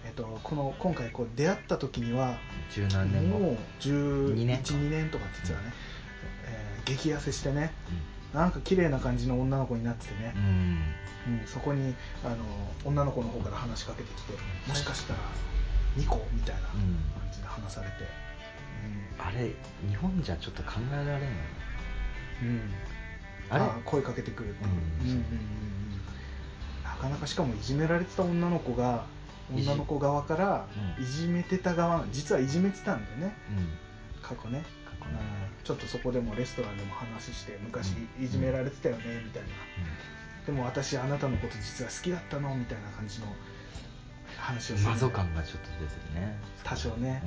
[0.06, 2.38] えっと、この今回こう出会った時には
[2.72, 3.40] 十何年後。
[3.40, 4.64] もう1112二年。
[4.90, 5.74] 年かとかって言ってたね、
[6.46, 7.72] えー激痩せしてね
[8.34, 10.34] なんか綺麗な感じの女の子になっててね。
[10.36, 10.42] う、ん。
[10.42, 12.36] うんそこにあの
[12.84, 14.34] 女の子の方から話しかけてきて
[14.68, 15.20] もしかしたら
[15.98, 16.80] 2個みたいな感
[17.32, 17.94] じで話されて、
[19.20, 19.54] あれ
[19.88, 21.20] 日本じゃちょっと考えられんよね。
[21.20, 21.69] うんうん
[23.50, 23.64] あれ？
[23.86, 24.78] 声かけてくるっていう,、うん。
[24.78, 25.18] うんうんうん。
[25.18, 25.60] うん
[26.84, 29.06] なかなかしかもいじめられてた女の子が
[29.54, 31.04] 女の子側からうん。
[31.04, 33.36] いじめてた側実はいじめてたんだよね。
[33.50, 33.68] うん。
[34.22, 34.64] 過去ね。
[34.86, 35.20] 過去ね。
[35.20, 35.64] うん。
[35.64, 38.26] ちょっとそこでもレストランでも話して昔うん。
[38.26, 39.50] いじめられてたよねみたいな、
[40.46, 43.28] でも私あなたのこと実は好きだったのみたいな感じの
[44.38, 44.90] 話をする。
[44.90, 46.38] マゾ感がちょっと出てるね。
[46.64, 47.24] 多少ね。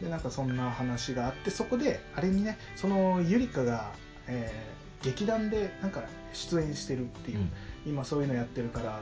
[0.00, 3.92] でなんかそんな話があってそこであれにねそのゆりかが、
[4.28, 7.50] えー劇団でなんか出演してるっていう、うん。
[7.84, 9.00] 今そういうのやってるから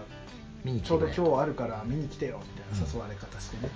[0.65, 3.71] ちょうど今日あるから見に来てよみたいな誘われ方してね、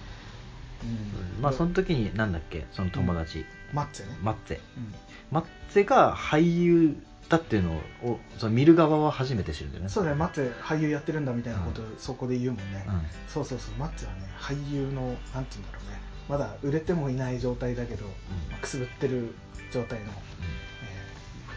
[0.82, 1.42] うん。
[1.42, 4.56] まあその時になんだっけその友達、マッツェね、マッツェ。
[4.56, 4.94] うん。
[5.30, 6.96] マッツェが俳優
[7.28, 9.88] だっていうのをその見る側は初めて知るんだよね。
[9.88, 10.16] そうだね。
[10.16, 11.94] マッツェ俳優やってるんだみたいなこと、うん。
[11.96, 13.02] そこで言うもんね、うん。
[13.28, 13.74] そうそうそう。
[13.78, 16.00] マッツェはね俳優のなんて言うんだろうね。
[16.28, 18.04] まだ売れてもいない状態だけど、
[18.50, 19.32] まあくすぶってる
[19.72, 20.95] 状態の、えー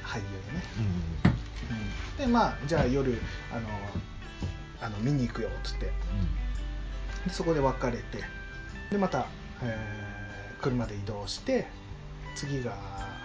[0.10, 0.64] 俳優でね、
[2.18, 3.22] うんでまあじゃあ夜
[3.54, 3.70] あの
[4.82, 5.86] あの見に行くよっつって。
[5.86, 5.92] で
[7.32, 8.04] そこで別れて。
[8.92, 9.28] でまた、
[9.62, 11.68] えー車で移動して
[12.36, 12.74] 次が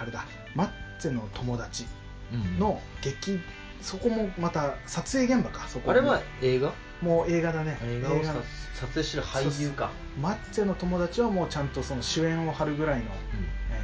[0.00, 0.24] あれだ。
[0.54, 0.68] マッ
[1.00, 1.84] ツェの友達
[2.32, 2.58] うんうん。
[2.58, 3.40] の劇。
[3.80, 5.66] そこもまた撮影現場か。
[5.66, 5.90] そこ。
[5.90, 6.72] あれは映画？
[7.02, 7.78] もう映画だね。
[7.82, 8.34] 映画をさ
[8.74, 9.90] 撮影してる俳優か。
[10.20, 13.10] マッツェの友達はもうちゃんとその主演を張るぐらいの、うん。
[13.72, 13.80] え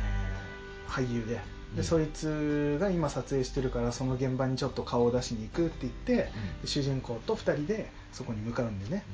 [0.89, 1.41] ー俳優で
[1.75, 1.85] で、うん。
[1.85, 6.31] そいつが今撮影してるからその現場にちょっと顔を出しに行くって言って、で
[6.65, 9.05] 主人公と2人でそこに向かうんでね、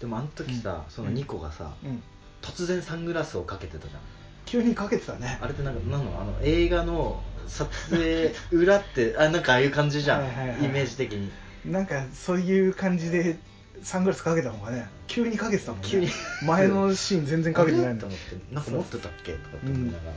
[0.00, 0.92] でもあの時さ、うん。
[0.92, 2.02] そのニコがさ、うん、
[2.42, 4.00] 突然サングラスをかけてたじゃん。
[4.46, 5.38] 急にかけてたね。
[5.40, 10.22] あれってなんか何のあの映画の撮影裏って あなんかああいう感じじゃん。
[10.22, 11.30] はいはいはいイメージ的に。
[11.64, 13.38] なんかそういう感じで
[13.82, 15.88] サングラスかけたのがね急にかけてたもんね。
[15.88, 16.08] 急に。
[16.44, 18.54] 前のシーン全然かけてないんだ と思って。
[18.54, 19.32] なんか持ってたっけ？
[19.34, 20.12] とかって思いながら、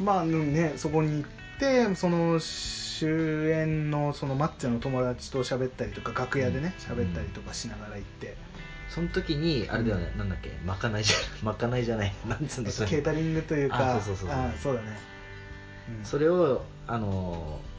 [0.00, 6.96] まあねそこに行ってその主演のそのマッチェの友達と喋ったりとか楽屋でねうん。
[6.96, 8.36] 喋ったりとかしながら行って、
[8.88, 12.14] その時にあれだよね、なんだっけまかないじゃ まかないじゃない。
[12.28, 14.38] なんつうのそれケータリングというかあそうそうそうそう。
[14.38, 14.98] あそうだね、
[15.98, 16.04] うん。
[16.04, 17.72] それをあのー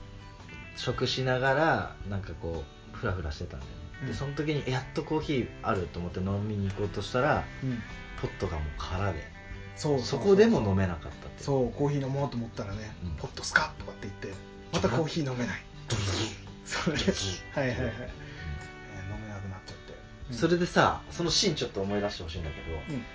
[0.76, 4.08] 食しながらなんかこうフラフラしてたんだよね、うん。
[4.08, 7.82] でその時にやっとコーヒーあると思って飲みに行こうとしたらうん。
[8.20, 9.33] ポットがもう空で
[9.76, 14.40] そうそこでも飲めなかったってそうコーヒー飲もうと思ったらね、うんポットスカッとかって言って
[14.72, 15.64] またコーヒー飲めない
[16.66, 17.04] それは
[17.66, 19.94] いはいはい、えー飲めなくなっちゃって、
[20.32, 20.38] うん。
[20.38, 23.06] それでさそのシーンちょっと思い出してほしいんだけど、うん。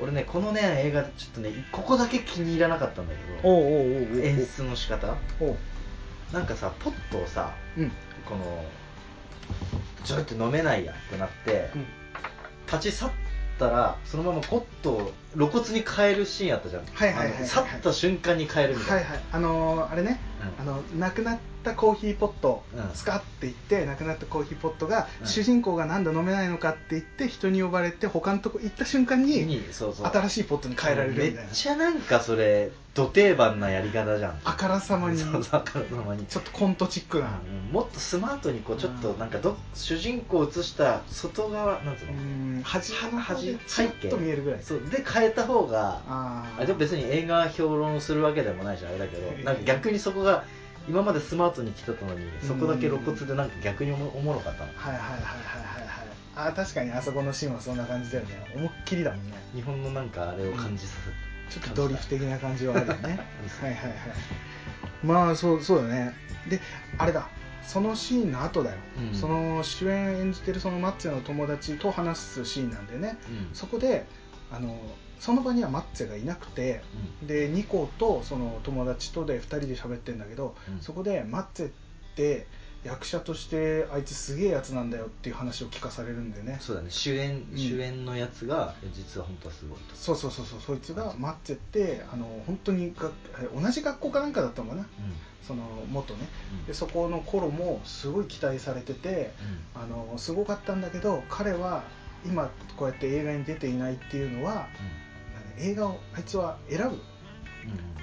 [0.00, 3.48] 俺ねこのね映画でちょっとねここだけ気に入らなかったんだけど
[4.20, 5.16] 演出の仕方。
[6.32, 7.90] なんかさポットをさうん。
[8.28, 8.64] この
[10.04, 11.86] ちょっと飲めないやってなって、うん。
[12.66, 13.10] 立ち去っ
[13.58, 19.20] たらそのままポットを露骨に変えるシーンあったじゃん、はいはいはい去った瞬間に変えるみたな、はいいはい。
[19.32, 20.20] あのーあれね、
[20.58, 20.72] うん。
[20.72, 25.26] あのなくなったコーヒーポット、うんスカって言ってなくなったコーヒーポットが、うん。
[25.26, 30.06] 主人公がなんだ飲めないのかって言って人に呼ばれて他のとこ行った瞬間ににそうそう。
[30.06, 31.14] 新しいポットに変えられる。
[31.14, 34.40] みたいなめっちゃなんかそれど定番なやり方じゃん。
[34.44, 35.18] あからさまに。
[35.18, 36.24] そうそうあからさまに。
[36.26, 37.72] ちょっとコントチックな、うん。
[37.72, 42.12] もっとスマートにこうちょっとなんかど主人公を映した外側なんつううの、
[42.60, 42.62] ん。
[42.62, 44.62] 端の方で端ちょっと見えるぐらい。
[44.62, 44.80] そう。
[44.88, 50.44] で変えた方があでも別に映画評論するわけでもないしあれだけどなんか逆にそこが
[50.88, 54.72] 今までスマートに来てたのにそこだけ露骨でなんか逆におもおもろかったの。
[54.76, 55.86] はいはいはいはいはい
[56.38, 56.50] はい。
[56.50, 58.52] あ確かにあそこのシーンはそんな感じだよね。
[58.54, 59.32] 思いっきりだもんね。
[59.54, 60.94] 日本のなんかあれを感じさ
[61.50, 63.00] せちょっとドリフ的な感じはあるよね。
[63.02, 63.94] うんはいはいはい。
[65.02, 66.12] まあそうそうだね。
[66.48, 66.60] で
[66.98, 67.28] あれだ。
[67.66, 68.76] そのシーンの後だよ、
[69.10, 69.18] うん。
[69.18, 73.18] その主演演じてるそのマッツェの友達と話すシーンなんでね。
[73.28, 73.54] うん。
[73.54, 74.06] そこで
[74.52, 74.78] あの
[75.18, 76.82] その場にはマッツェがいなくて
[77.26, 80.80] でニコとその友達とで2人で喋ってるんだけど、うん。
[80.80, 81.70] そこでマッツェっ
[82.14, 82.46] て
[82.84, 86.58] 役者としてあいつすげえやつなんだよっていう話を聞かされるんでね。
[86.60, 86.90] そうだね。
[86.90, 87.58] 主演、うん。
[87.58, 89.96] 主演のやつが実は本当はすごいと。
[89.96, 92.04] そうそうそうそうそいつがマッツェって。
[92.12, 93.10] あの本当にが
[93.60, 94.86] 同じ学校かなんかだったのかな？
[95.46, 96.28] その元ね。
[96.60, 96.66] うん。
[96.66, 99.32] でそこの頃もすごい期待されてて
[99.74, 101.82] あのすごかったんだけど彼は
[102.24, 105.05] 今こうやって映画に出ていないっていうのは何
[105.58, 106.84] 映画をあいつは選ぶ。
[106.84, 106.92] うん。
[106.92, 107.00] うん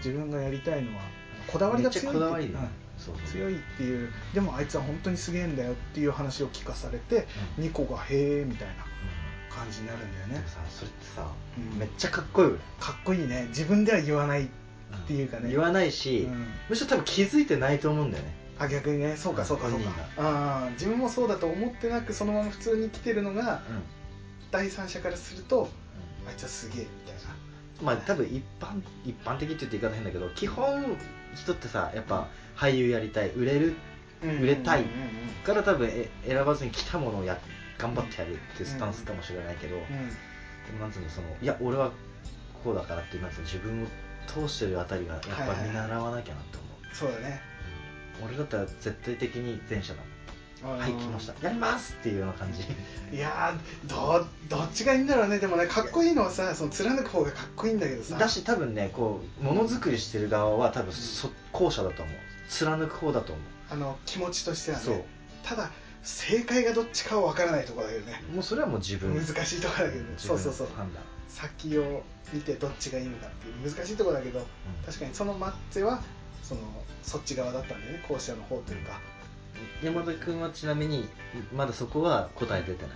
[0.03, 1.01] 自分がやりたいのは
[1.47, 4.09] こだわりが強いってめっちゃこだわりだよう強いっていう。
[4.33, 7.63] でもあいつは本当にすげえんだよっていう話を聞かされて、うん。
[7.63, 8.73] ニコがへえみたいな
[9.49, 10.43] 感じになるんだよね。
[10.69, 11.25] それってさ、
[11.57, 11.79] うん。
[11.79, 13.45] めっちゃかっこいいかっこいいね。
[13.49, 14.47] 自分では言わないっ
[15.07, 15.49] ていうかね。
[15.49, 16.47] 言わないし、うん。
[16.69, 18.35] むしろ多分気づいてないと思うんだよね。
[18.59, 19.15] あ逆にね。
[19.15, 19.89] そうかそうかそうか。
[20.17, 23.61] あー自分もそうだと思ってなくそのまま普通に生きてるのが
[24.51, 25.69] 第三者からすると
[26.27, 27.32] あいつはすげえみたいな
[27.83, 30.97] まあ多分一般一般的って言って言い方変だけど基本
[31.35, 33.75] 人ってさやっぱ俳優やりたい売れる
[34.21, 34.97] 売れたいうんうん。
[34.97, 37.37] うんから多分え選ばずに来たものをや
[37.77, 39.83] 頑張ってやるっていうスタンスかもしれないけど、うん。
[39.83, 39.85] で
[40.73, 41.91] もなんつうのそのいや俺は
[42.63, 43.87] こうだからっていうなんつうの自分を
[44.25, 47.41] 通してるあたりがやっぱ見習わなきゃなって思う、そうだね。
[48.23, 49.99] 俺だったら絶対的に前者だ
[50.63, 51.33] はい来ました。
[51.45, 52.61] やりますっていうような感じ。
[53.15, 55.39] いやーどどっちがいいんだろうね。
[55.39, 58.17] でもねかっこいいのはさその貫く方がかっこいいんだけどさ。
[58.17, 62.15] だし多分ねこうものづくりしてる側は多分そ後者だと思う。
[62.49, 64.95] 貫く方だと思あの気持ちとしてはそう。
[64.95, 65.05] ね
[65.43, 65.69] ただ
[66.01, 68.23] 正解がどっちかは分からないところだけどね。
[68.31, 69.13] うもうそれはもう自分。
[69.13, 70.03] 難しいところだけど。
[70.03, 70.67] ねそうそうそう。
[70.67, 71.03] の判断。
[71.27, 74.45] 先を見てどっちがいいのかっていう難しいところだけど
[74.85, 76.01] 確かにそのマッツェは
[76.43, 76.61] その
[77.01, 78.03] そっち側だったんだよね。
[78.07, 78.99] 後者の方というか
[79.83, 81.09] 山田君はちなみに
[81.53, 82.91] まだそこは答え出てない、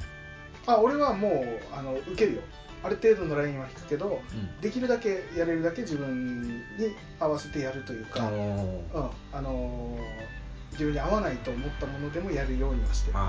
[0.67, 2.41] あ俺はもうあの受けるよ。
[2.83, 4.21] ある程度のラインは引くけど
[4.61, 6.43] できるだけやれるだけ自分
[6.77, 8.93] に合わせてやるというか、あのー。
[8.93, 9.09] うん。
[9.33, 10.37] あのー
[10.73, 13.13] 自分に合わないと思ったものでもやるようにはしてる。
[13.13, 13.19] な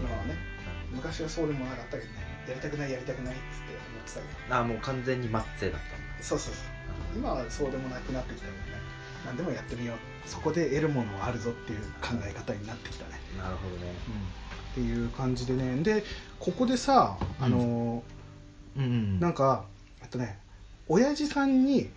[0.00, 0.36] 今はね。
[0.90, 2.16] 昔はそうでもなかったけどね
[2.48, 4.56] やりたくないやりたくないっつって思ってたけど。
[4.56, 6.22] あもう完全にマッツェだったんだ。
[6.22, 6.64] そうそうそう。
[7.14, 8.80] 今はそうでもなくなってきたけどね
[9.24, 9.96] 何でもやってみよう。
[10.28, 13.92] そこで得るものはあるぞっていう考え方になってきたね、なるほどね。
[14.72, 15.82] っていう感じでね。
[15.82, 16.04] で
[16.38, 19.20] ここでさあのーうん。
[19.20, 19.64] なんか
[20.02, 20.38] えっとね
[20.86, 21.88] 親父さんに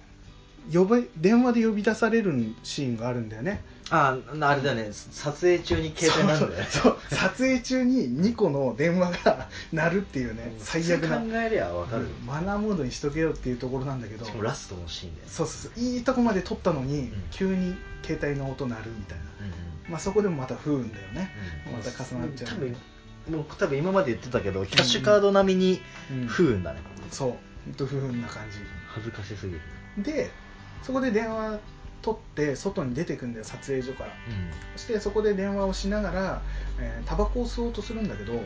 [0.71, 4.89] 呼べ電話で呼び出されるシーンがあるんだよねあああれだよね。
[4.91, 6.67] 撮影中に携帯なんだよね。
[6.69, 10.55] そうそう撮影中に2個の電話が 鳴るっていうね。
[10.59, 11.19] 最悪な。
[11.19, 12.25] 考えりゃ分かる、うん。
[12.25, 14.25] マナーモードにしとけよっていうところなんだけど。
[14.25, 15.83] しかもラストのシーンでそうそうそう。
[15.83, 17.23] いいとこまで撮ったのに、ん。
[17.31, 19.49] 急に携帯の音鳴るみたいな、うんう
[19.89, 19.91] ん。
[19.91, 21.35] まあ、そこでもまた不運だよね、
[21.67, 21.73] うん。
[21.73, 22.49] また重なっちゃう。
[22.49, 22.75] 多分
[23.29, 26.27] もう多分今まで言ってたけどキャッシュカード並みにうん。
[26.27, 26.79] 不運だね、
[27.11, 27.29] そう。
[27.29, 28.57] ほんと不運な感じ。
[28.87, 29.61] 恥ずかしすぎる。
[29.97, 30.31] で
[30.81, 31.59] そこで電話
[32.01, 34.09] 取って外に出てくんだよ撮影所から。
[34.09, 34.13] う
[34.75, 36.41] そしてそこで電話をしながら、
[36.79, 38.43] えータバコを吸おうとするんだけど、ん、うん、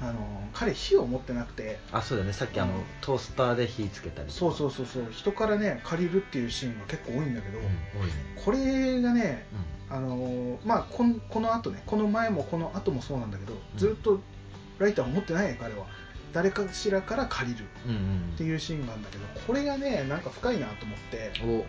[0.00, 0.18] あの
[0.52, 1.78] 彼火を持ってなくて。
[1.92, 2.34] あそうだよね。
[2.34, 2.82] さっきあの、うん。
[3.00, 5.06] トースターで火つけたりそうそううそうそう。
[5.10, 7.70] 人からね借りるっていうシーンが結構多いんだけど、ん、多い
[8.06, 8.12] ね。
[8.44, 9.46] これがね
[9.90, 9.96] うん。
[9.96, 14.20] あのまあこんこの後ねこの前もこの後もそうなんだけど、ずっと
[14.78, 15.86] ライターを持ってないね彼は。
[16.32, 17.64] 誰かしらから借りる
[18.34, 21.64] っていうシーンがあるんだけどこれがねなんか深いなと思って、お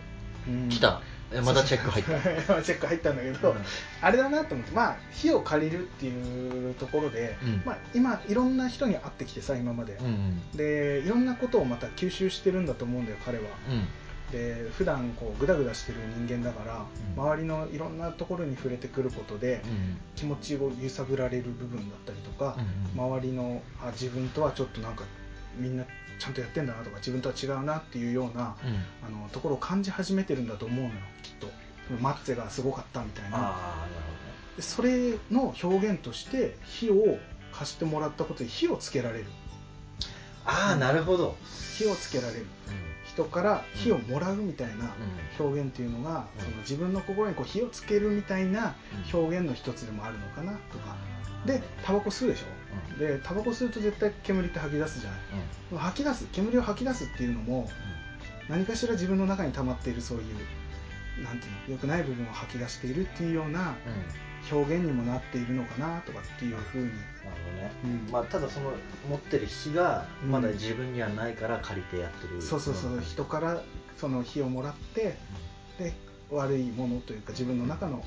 [0.48, 0.70] うん。
[0.70, 1.02] 来た。
[1.32, 2.56] えまだチェック入った。
[2.56, 3.58] た チェック入ったんだけど、うん。
[4.02, 4.74] あれだなと思って。
[4.74, 7.62] まあ火を借りるっていうところで、うん。
[7.66, 10.42] まあ、今いろんな人に会ってきてさ今まで、うんうん。
[10.56, 13.44] でいろんなことをまた吸収してるんだと思うんだよ彼は。
[13.70, 13.88] うん。
[14.32, 16.86] で普段こうグダグダしてる人間だから、
[17.18, 17.24] うん。
[17.24, 19.98] 周りのいろんなところに触れてくることで、うん。
[20.16, 22.56] 気持ちを揺さぶられる部分だったりとか、
[22.96, 23.04] うん。
[23.04, 25.04] 周りのあ自分とはちょっとなんか
[25.58, 25.84] みんな
[26.20, 29.18] ちゃんとやってんだなとか自分とは違うなっていうような、うん。
[29.18, 31.48] あのところを感じ始めてるんだと思うのよきっと。
[32.02, 33.38] マッツェがすごかったみたいな。
[33.38, 33.92] ああなる
[34.56, 37.20] でそれの表現として火を
[37.52, 39.26] 貸してもらったことで火をつけられる。
[40.46, 41.36] ああなるほど。
[41.78, 42.46] 火をつけられる
[43.16, 44.94] 人から火をもらうみたいな
[45.40, 46.44] 表現っていうのが、うん。
[46.44, 48.76] その自分の心にこう火をつけるみたいな
[49.12, 50.96] 表現の一つでもあるのかなとか。
[51.46, 52.46] でタバコ吸うでしょ、
[52.92, 53.00] うん。
[53.00, 55.20] でタバコ吸うと絶対煙って吐き出すじゃない。
[55.72, 55.78] うん。
[55.78, 57.70] 吐き出す煙を吐き出すっていうのも
[58.50, 63.76] 何かしら自分の中に溜まっているそういうなんていうの良くない部分を吐き出しているっていうような
[64.52, 66.92] 表現にもなっているのかなとかっていうふうに、
[68.12, 68.72] まあただその
[69.10, 70.32] 持ってる火がうん。
[70.32, 73.02] まだ自分にはないから借りてやってるそうそうそう。
[73.02, 73.62] 人から
[73.98, 75.18] その火をもらって
[75.78, 75.94] で
[76.32, 78.04] 悪いものというか自分の中の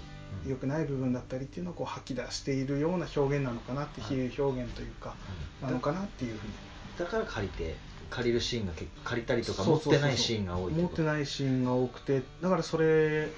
[0.47, 4.11] 良くない部分だったりっていうのをこう吐き出しているような表現なのかなってはい。
[4.11, 5.15] 比喩表現というか
[5.63, 6.53] なのかなっていうふうに。
[6.99, 7.77] だから借りて
[8.11, 13.29] 借りるシーンが結構借りたりとか持ってないシーンが多い持っていないシーンが多くてだからそれ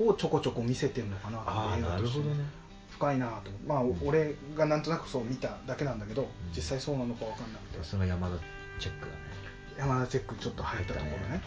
[0.00, 2.44] をちょこちょこ見せてるのかなああ映画としてなるほどね。
[2.90, 3.50] 深いなと。
[3.66, 3.96] まあ、ん。
[4.04, 6.26] 俺がなんとなくそう見ただけなんだけど、ん。
[6.54, 7.84] 実際そうなのか分かんなくて。
[7.84, 8.36] その山田
[8.78, 9.12] チェックだね。
[9.78, 11.16] 山田チェックちょっと入ったところね。
[11.16, 11.42] 入ったね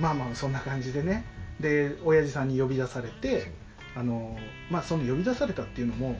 [0.00, 1.24] まあまあそんな感じでね。
[1.60, 3.52] で親父さんに呼び出されて
[3.94, 4.36] あの
[4.70, 6.18] まあその呼び出されたっていうのも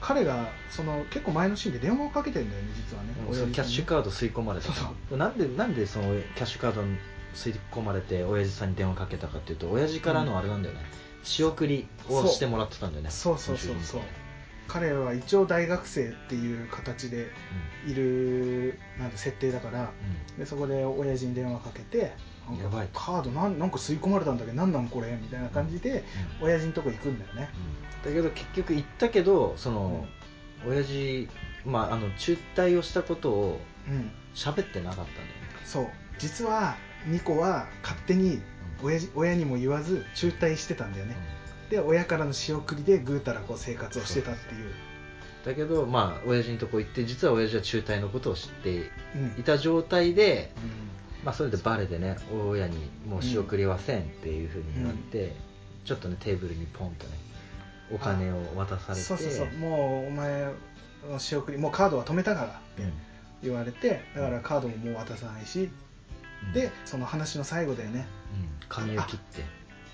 [0.00, 3.14] 彼がその結構前のシーンで電話をかけてんだよね実はね、
[3.46, 3.52] うん。
[3.52, 6.82] キャッシューカード吸い込まれたそうなんでなんでそのキャッシュカード
[7.34, 10.80] 吸い込まれて親父さんに電話かけたかっていうと親父からのあれなんだよね、
[11.24, 13.10] 仕送りをしてもらってたんだよね。
[13.10, 13.38] そう。
[13.38, 14.00] そうそうそう。
[14.68, 17.28] 彼は一応大学生っていう形で
[17.86, 19.90] いるなんて設定だから
[20.38, 22.12] でそこで親父に電話かけて
[22.62, 22.88] やばい。
[22.94, 24.52] カードなんなんか吸い込まれたんだけ？
[24.52, 25.18] ど何なんこれ？
[25.20, 26.04] みたいな感じで
[26.40, 26.46] うん。
[26.46, 27.50] 親父のとこ行くんだよね。
[28.04, 30.06] だけど結局行ったけどその、
[30.66, 31.28] 親父
[31.66, 34.10] まああの中退をしたことをうん。
[34.34, 35.32] 喋ってなかったんだよね。
[35.64, 35.88] そう。
[36.18, 38.40] 実はニコは勝手に
[38.84, 41.16] 親父親にも言わず中退してたんだよね。
[41.70, 44.70] で親からの仕送りでぐうたらこう生活をしてたっていう。
[45.44, 49.40] だけどまあ親父のとこ行って実は親父は中退のことを知ってうん。
[49.40, 50.52] いた状態で、
[51.22, 52.76] うまあ、それでバレてね親に
[53.08, 55.34] もう仕送りはせんっていうふうに言われて、
[55.84, 57.12] ちょっとねテーブルにポンとね
[57.90, 59.00] お金を渡されて。
[59.00, 59.46] そうそうそう。
[59.58, 60.52] もうお前
[61.10, 62.92] の仕送りもうカードは止めたからってうん。
[63.42, 65.70] 言われてだからカードももう渡さないし
[66.46, 66.52] うん。
[66.52, 68.06] でその話の最後だよね。
[68.18, 68.23] うん
[68.68, 69.42] 髪を切って。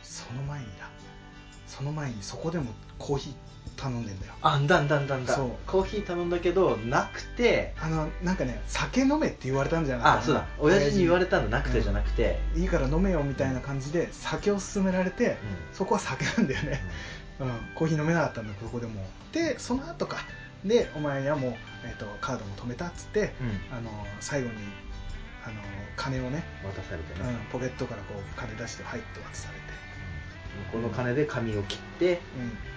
[0.03, 0.88] その前にだ。
[1.66, 3.35] その前にそこでもコーヒー
[3.76, 4.35] 頼んでんだよ。
[4.42, 5.35] あんだんだんだんだ。
[5.35, 5.50] そう。
[5.66, 7.74] コーヒー頼んだけどなくて。
[7.81, 10.20] あのなんかね酒飲めって言われたんじゃなかった。
[10.20, 10.46] あそうだ。
[10.59, 15.38] 親父に言われたたんだなくてじゃなくて、いいから飲めよみたいな感じで酒を勧められて、
[15.72, 16.81] そこは酒なんだよね、
[17.38, 19.03] うん、コーヒー飲めなかったんだそこでも。
[19.33, 20.18] でその後か。
[20.64, 21.55] でお前はもう、
[21.87, 23.79] えー、とカードも止めたっつってうんうん。
[23.79, 24.55] あの最後に
[25.44, 25.55] あの
[25.96, 29.61] 金をね、渡されてね、うん、ポケットからこう金出して入って渡されて、
[30.72, 32.20] この金で髪を切って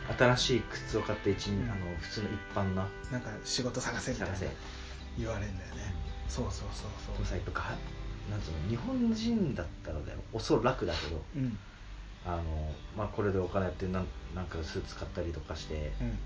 [0.10, 1.63] う新しい靴を買って一、うん。
[1.63, 4.36] あの普通の一般な、ん、なんか仕事探せみたいな。
[5.17, 5.93] 言われるんだよね。
[6.28, 7.26] そうそうそうでもそう。
[7.26, 7.78] さやっぱが
[8.32, 8.69] なんつうの？
[8.69, 10.19] 日本人だったらだよ。
[10.34, 11.58] おそらくだけどうん。
[12.26, 12.43] あの、
[12.97, 16.17] まあ、これでお金やってなんなんかスーツ買ったりとかしてうん。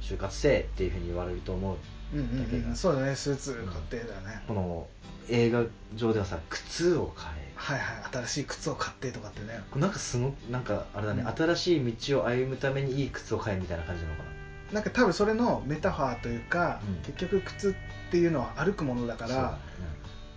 [0.00, 4.86] 就活せえっていうふうに言われると思ううんうんだけがうんそうだねスーツ買ってだよね、この
[5.28, 7.48] 映画上ではさ靴を買え。
[7.54, 9.60] はいはい新しい靴を買ってとかってね。
[9.74, 11.36] なんかすごくなんかあれだね、うん。
[11.36, 14.22] 新しい道を歩むためにいい靴を買えみたいな感じなのか
[14.68, 14.74] な？
[14.74, 17.02] なんか多分それのメタファーというか、うん。
[17.02, 19.58] 結局靴っていうのは歩くものだから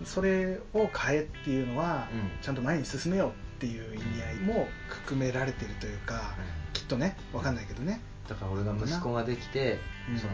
[0.04, 2.42] それを変えっていうのは、うん。
[2.42, 6.34] ちゃんと前に進めようっていう意味合いも含められてるというか、
[6.72, 9.78] きっとね分かんないけどね、だから俺が息子ができて、
[10.10, 10.18] うん。
[10.18, 10.32] その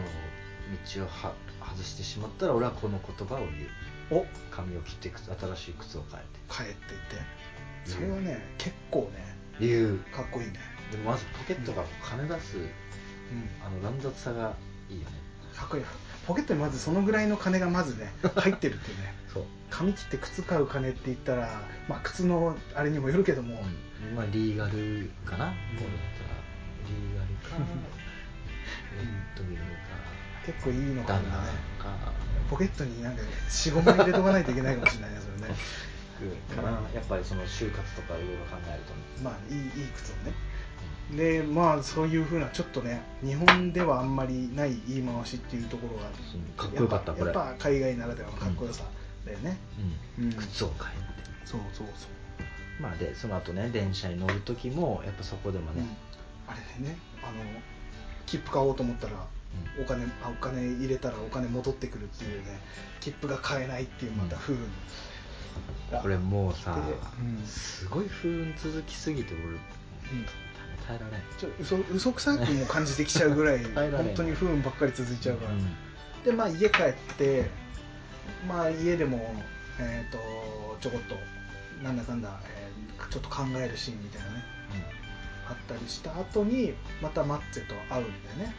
[0.95, 4.21] 道をは外してしまったら俺はこの言葉を言う。
[4.21, 4.25] お。
[4.51, 6.79] 髪を切って靴新しい靴を変え変えって。
[6.89, 7.39] 言って
[7.85, 9.97] それはね結構ねて言う。
[10.11, 10.53] かっこいいね、
[10.91, 12.65] でもまずポケットから金出すうん、
[13.63, 14.55] あの乱雑さが
[14.89, 15.11] いいよね。
[15.55, 15.83] かっこいい。
[16.25, 19.13] ポケットにまずそのぐらいの金がまずね 入ってるっていうね。
[19.31, 23.63] そう、髪切って靴買う金って言ったら、まあ、靴のあれにもよるけども、
[24.09, 26.39] うん、まあリーガルかな、こうだったら。
[26.87, 27.69] リーガルか
[28.97, 29.61] レッドウィング
[30.45, 32.13] 結構いいのかダナかもねーか
[32.49, 35.55] ポケットになんか45万入れとかないといけないかもしれないねそれね。
[36.55, 38.93] かな、やっぱりその就活とかいろいろ考えると。
[38.93, 40.33] ねまあいいいい靴をね。
[41.15, 46.05] でまあそういうふうなちょっとね日本ではあんまりない言い回しっていうところが
[46.57, 47.25] かっこよかったこれ。
[47.25, 48.83] やっぱ海外ならではのかっこよさ
[49.25, 49.57] だよね、
[50.17, 50.25] うん。
[50.25, 50.33] うん。
[50.33, 51.19] 靴を変えて。
[51.45, 55.83] そうそうそう、まあでその後ね電車に乗る時もやっぱそこでもね、
[56.47, 57.33] あれでねあの
[58.27, 59.13] 切符買おうと思ったら
[59.81, 62.59] お金あお金入れたらお金戻ってくるっていうね
[62.99, 64.59] 切符が買えないっていうまた不運、
[66.01, 67.45] これもうさ、でうん。
[67.45, 69.57] すごい不運続きすぎて俺、うん。
[70.85, 71.21] 耐えられん。
[71.37, 74.07] ちょ嘘嘘くさくも感じてきちゃうぐらい 耐えられん。
[74.07, 76.23] 本当に不運ばっかり続いちゃうから、うん。
[76.23, 77.49] でまあ家帰って
[78.47, 79.43] まあ家でも
[79.79, 81.15] えっ、とちょこっと
[81.83, 82.69] なんだかんだ、えー
[83.09, 84.43] ちょっと考えるシーンみたいなね
[85.49, 88.53] あったりした後にまたマッツェと会うんだよね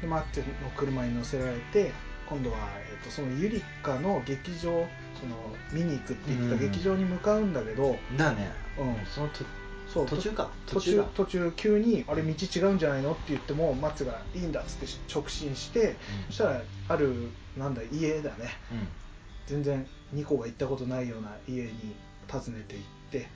[0.00, 1.92] でマッツェの車に乗せられて
[2.28, 5.36] 今度は、えー、とそのユリカの劇場その
[5.72, 9.06] 見に行くって言ってた劇場に向かうんだけど、うんだね、うん。
[9.06, 9.44] そのと
[9.92, 10.50] そう途中か。
[10.66, 10.96] 途中。
[10.98, 15.96] だ途中急に「あれ道違うんじゃないの?」って言ってもマッツェが「いいんだ」っつって直進して、
[16.28, 18.56] そしたらあるなんだ家だね。
[18.70, 18.78] うん。
[18.78, 18.88] うん
[19.46, 21.96] 全然ニコが行ったことないような家に
[22.30, 23.28] 訪ねて行って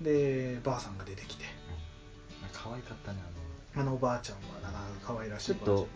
[0.00, 1.44] でばあさんが出てきて。
[1.44, 1.48] う
[2.46, 2.48] ん。
[2.52, 3.37] 可愛かったねあの
[3.86, 5.86] おばあちゃんはなかなか可愛らあのちょっしいちゃんと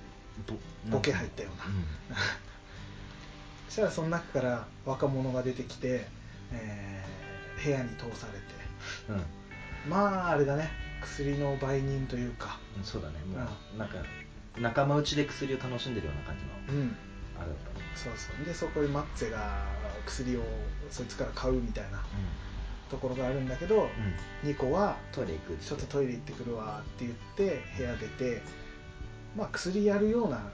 [0.90, 1.56] ボケ入ったよう
[2.12, 2.16] な、
[3.68, 6.06] そしたらその中から若者が出てきて、
[6.52, 7.22] えー
[7.62, 8.44] 部屋に通されて。
[9.08, 9.22] うん、うん
[9.88, 10.70] まああれだね。
[11.00, 12.58] 薬の売人というか。
[12.76, 13.14] うんそうだね。
[13.24, 13.38] も
[13.74, 13.96] うなんか
[14.58, 16.96] 仲間内で薬を楽しんでるような感じのうん。
[17.38, 17.86] あれだったね。
[17.96, 18.44] そうそう。
[18.44, 19.64] でそこでマッツェが
[20.06, 20.42] 薬を
[20.90, 22.04] そいつから買うみたいな
[22.92, 23.88] ところがあるんだけど、うん、うん、
[24.44, 28.42] ニコはトイレ行くっちょっとトイレ行ってくるわって言って部屋出て
[29.36, 30.50] まあ薬やるような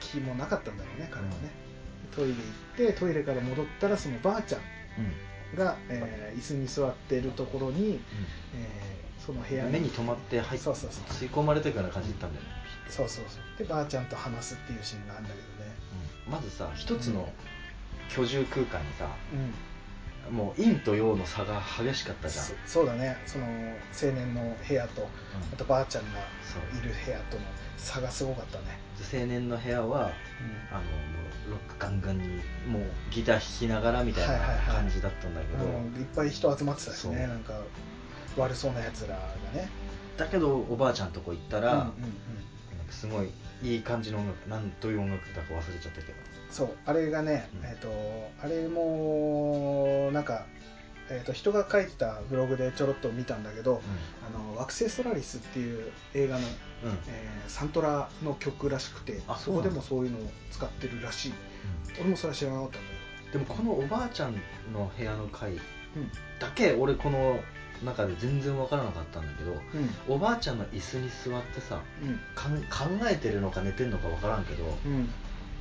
[0.00, 1.36] 気もなかったんだろうね彼はね、
[2.14, 4.60] トイレ行ってトイレから戻ったらそのばあちゃん
[5.50, 5.58] うん。
[5.58, 8.00] が、えー椅子に座ってるところに、
[8.54, 11.04] えーその部屋目に留まって入っそうそうそう。
[11.04, 12.50] 吸い込まれてくような感じだったんだよね、
[12.88, 13.58] そうそうそう。
[13.58, 15.74] でばあちゃんと話すっていうシーンがあるんだけどね。
[16.26, 16.32] うん。
[16.32, 17.30] まずさ一つの
[18.08, 19.52] 居住空間にさ、うん
[20.30, 22.44] もう陰と陽の差が激しかったじゃん。
[22.44, 23.16] そそうだね。
[23.26, 25.08] その青年の部屋と、
[25.52, 26.18] あとばあちゃんが
[26.78, 27.42] いる部屋との
[27.76, 28.78] 差がすごかったね、
[29.12, 30.10] 青年の部屋は
[30.70, 30.86] あのも
[31.48, 32.28] うロックガンガンに
[32.66, 34.66] もうギター弾きながらみたいなはいはいはい。
[34.76, 36.00] 感じだったんだけど、うん。
[36.00, 37.26] いっぱい人集まってたしね。
[37.26, 37.54] なんか
[38.36, 39.68] 悪そうなやつらがね。
[40.16, 41.92] だけどおばあちゃんとこ行ったら、うんうんうん。
[42.90, 43.30] すごい
[43.62, 46.18] いい感じの音楽なんどういう音楽だか忘れちゃったけど。
[46.50, 47.68] そうあれがね、うん。
[47.68, 47.88] えっ、と
[48.42, 50.46] あれもなんか、
[51.10, 53.82] えー、と人が書いてたブログでちょろっと見たんだけど
[54.26, 56.46] 「あの惑星ソラリス」っていう映画の、
[56.84, 61.32] うん、うんえーサントラの曲らしくてあそこでもそういうのを使ってるらしい。
[62.00, 64.34] 俺もそれは知らなかったんだでもこのおばあちゃん
[64.72, 65.60] の部屋の回け
[66.38, 67.40] だけ俺この
[67.84, 69.60] 中で全然分からなかったんだけどど
[70.08, 72.16] おばあちゃんの椅子に座ってさうん。
[72.64, 74.92] 考えてるのか寝てるのか分からんけどうん。
[74.92, 75.08] うん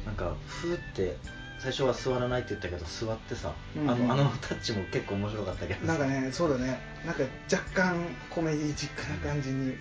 [0.05, 1.18] なんかふーって
[1.59, 5.86] 最初は座らないって言ったけど座ってさ、うんあの あのタッチも結構面白かったけどさ。
[5.86, 6.80] なんかねそうだね。
[7.05, 9.76] なんか若干コメディチックな感じに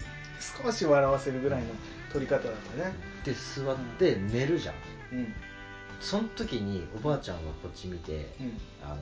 [0.65, 1.69] 少し笑わせるぐらいの
[2.13, 2.93] 撮り方だったね。
[3.25, 4.75] で座って寝るじゃん。
[5.13, 5.35] うん。
[6.01, 8.59] その時におばあちゃんはこっち見て、うん。
[8.85, 8.97] あの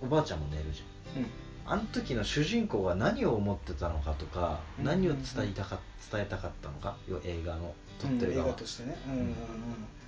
[0.00, 1.22] おばあちゃんも寝るじゃん。
[1.22, 1.30] うん
[1.66, 5.78] あの時の主人公が何を思ってたのかとか、うん何を伝えたか
[6.12, 8.96] 伝えたかったのか映画の撮ってるうん映側、画としてね。
[9.06, 9.34] うんうんうん。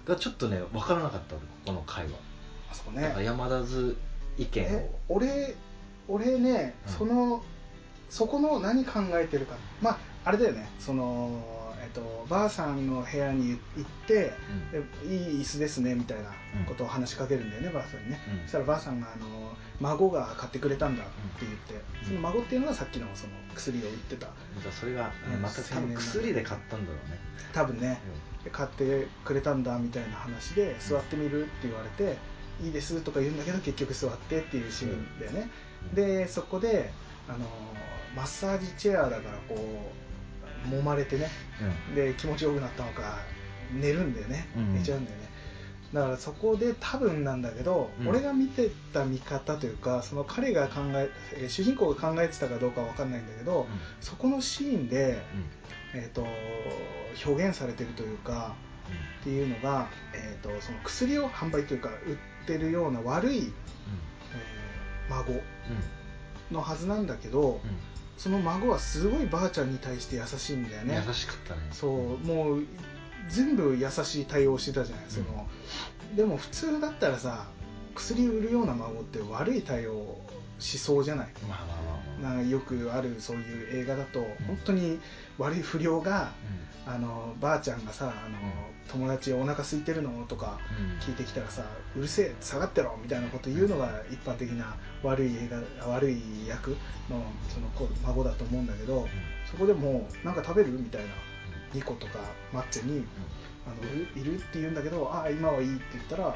[0.04, 2.10] がちょっとね分からなかった俺ここの回は、
[2.70, 3.96] あそこだからね山田図
[4.38, 5.54] 意見えを俺
[6.08, 6.92] 俺ねうん。
[6.92, 7.42] その
[8.10, 9.56] そこの何考えてるか。
[9.80, 10.68] まああれだよね。
[10.78, 11.55] その
[11.86, 14.32] えっとばあさんの部屋に行って
[14.74, 15.06] うん。
[15.06, 16.30] でいい椅子ですねみたいな
[16.66, 18.42] ことを話しかけるんだよね、ばあさんにね、うん。
[18.42, 19.26] そしたらばあさんがあの
[19.80, 22.08] 孫が買ってくれたんだって言って、うん。
[22.08, 24.26] その孫っていうのがさっきのその薬を売ってた。
[24.60, 25.42] じゃあそれが、ねうん。
[25.42, 27.18] また多分薬で買ったんだろうね、
[27.52, 28.00] 多分ね。
[28.42, 32.16] で買ってくれたんだみたいな話で座ってみるって言われて、
[32.62, 35.50] いいですとか言うんだけど結局座ってっていうシーンだよね、
[35.90, 35.94] うん。
[35.94, 36.90] でそこで
[37.28, 37.38] あの
[38.14, 39.58] マッサージチェアだからこう
[40.66, 41.28] 揉まれてね。
[41.94, 43.18] で気持ちよくなったのか
[43.72, 44.74] 寝るんだよね、うん。
[44.74, 45.26] 寝ちゃうんだよね。
[45.92, 48.08] だからそこで多分なんだけど、うん。
[48.08, 53.66] 俺が見てた見方というかその彼が考ええー主人公が考えてたかどうかわかんないんだけど、
[54.00, 55.18] そこのシーンで、
[55.94, 56.26] えー、と
[57.24, 58.54] 表現されてるというか
[59.20, 63.46] っていうのが、えー、とその薬を販売というか売ってるような悪い、えー
[65.08, 65.40] 孫
[66.50, 67.60] のはずなんだけど、
[68.16, 71.02] その孫はすごいばあちゃんに対して優しいんだよね。
[71.06, 71.60] 優しかったね。
[71.72, 72.66] そうもう
[73.28, 75.46] 全部優しい対応してたじゃない、その
[76.14, 77.46] でも普通だったらさ
[77.94, 80.18] 薬売るような孫って悪い対応
[80.58, 81.28] しそうじゃない。
[81.48, 82.42] まあまあまあまあ。
[82.42, 84.98] よくあるそういう映画だと、本当に
[85.38, 86.32] 悪い不良が
[86.86, 88.38] あのばあちゃんがさあの
[88.88, 90.98] 友達お腹空いてるのとかうん。
[90.98, 91.64] 聞いてきたらさ
[91.96, 96.70] うるせえ下がってろみたいなこと言うのが一般的な悪い映画悪い役
[97.10, 99.06] のその子孫だと思うんだけど
[99.50, 101.08] そこでもなんか食べるみたいな
[101.72, 102.18] ニコとか
[102.52, 103.04] マッチェに
[103.66, 106.34] あのいるいるって言うんだけどああ今はいいって言ったらあの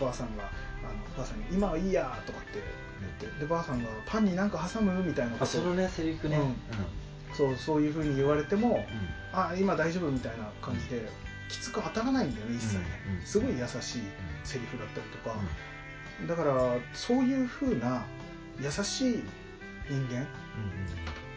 [0.00, 2.60] ばあさんがあのばあさんに今はいいやとかって
[3.00, 3.40] 言って。
[3.40, 5.02] でばあさんがパンになんか挟む？
[5.02, 5.44] みたいなこと。
[5.44, 6.36] あそのねセリフね。
[6.36, 6.42] うん。
[6.42, 6.54] うん。
[7.34, 8.84] そうそういうふうに言われても、
[9.32, 10.10] うあ今大丈夫？
[10.10, 11.08] みたいな感じで、
[11.48, 12.84] きつく当たらないんだよね一切ね、
[13.24, 14.02] すごい優しい
[14.44, 15.36] セリフだったりとか、
[16.26, 18.02] だからそういうふうな
[18.60, 19.22] 優しい
[19.88, 20.26] 人間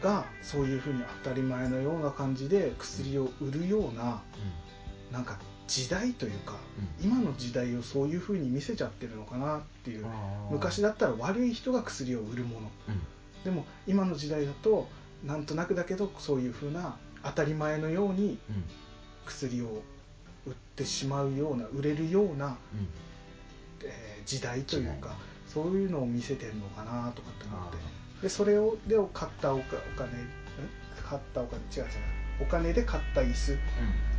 [0.02, 4.22] がそういうふうに当たり前のような感じで薬を売るような
[5.12, 5.38] なんか
[5.72, 6.56] 時代というか、
[7.02, 10.06] う今の時代をそういうふうに見せちゃってるのかなっていう、
[10.52, 12.70] 昔だだったら悪い人が薬を売るもの。
[13.46, 14.90] でも今の時代だと
[15.26, 18.38] なんとなくだけどそういうふうな当たり前のように
[19.26, 19.82] 薬を
[20.46, 22.58] 売ってしまうような売れるような、
[23.84, 25.16] えー時代というか
[25.48, 27.78] そういうのを見せてるのかなとかって思って。
[28.22, 30.30] でそれをで買ったお金ん
[31.04, 31.90] 買ったお金違う違う。
[32.42, 33.58] お金で買った椅子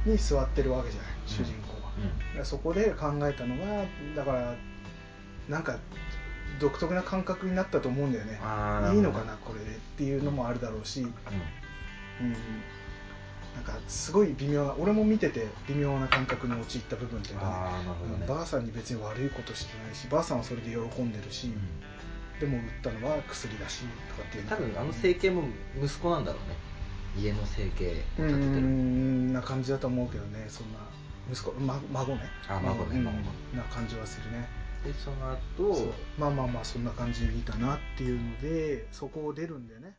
[0.05, 3.85] に座ってるわけじゃない主人公は、そこで考えたのが
[4.17, 4.55] だから
[5.49, 5.79] なんか
[6.61, 8.39] 独特な感覚になったと思うんだよね。
[8.95, 9.71] いいのかなこれで。
[9.71, 11.09] っていうのもあるだろうし、うん、
[13.55, 17.73] なんかすごい微妙な俺も見てて微妙な感覚に陥った部分っていうか
[18.07, 18.19] ね。
[18.21, 18.27] ね。
[18.27, 21.53] ばあさんに別に悪いことしてないしばあさんはそれで喜んでるし、
[22.41, 25.45] でも売ったのは薬だしとかっていう多分あの整形も
[25.83, 26.57] 息子なんだろうね
[27.17, 27.85] 家の整形
[28.19, 28.61] う立ててる。
[28.61, 30.79] んな感じだと思うけどねそんな
[31.31, 32.23] 息子、ま、孫ね。
[32.49, 32.97] あ孫ね。
[32.97, 33.17] うん孫
[33.55, 34.49] な感じはするね。
[34.85, 35.89] でそのそう。
[35.89, 39.97] 後まあまあまあそんな感じで見たなっていうのでそこを出るんでね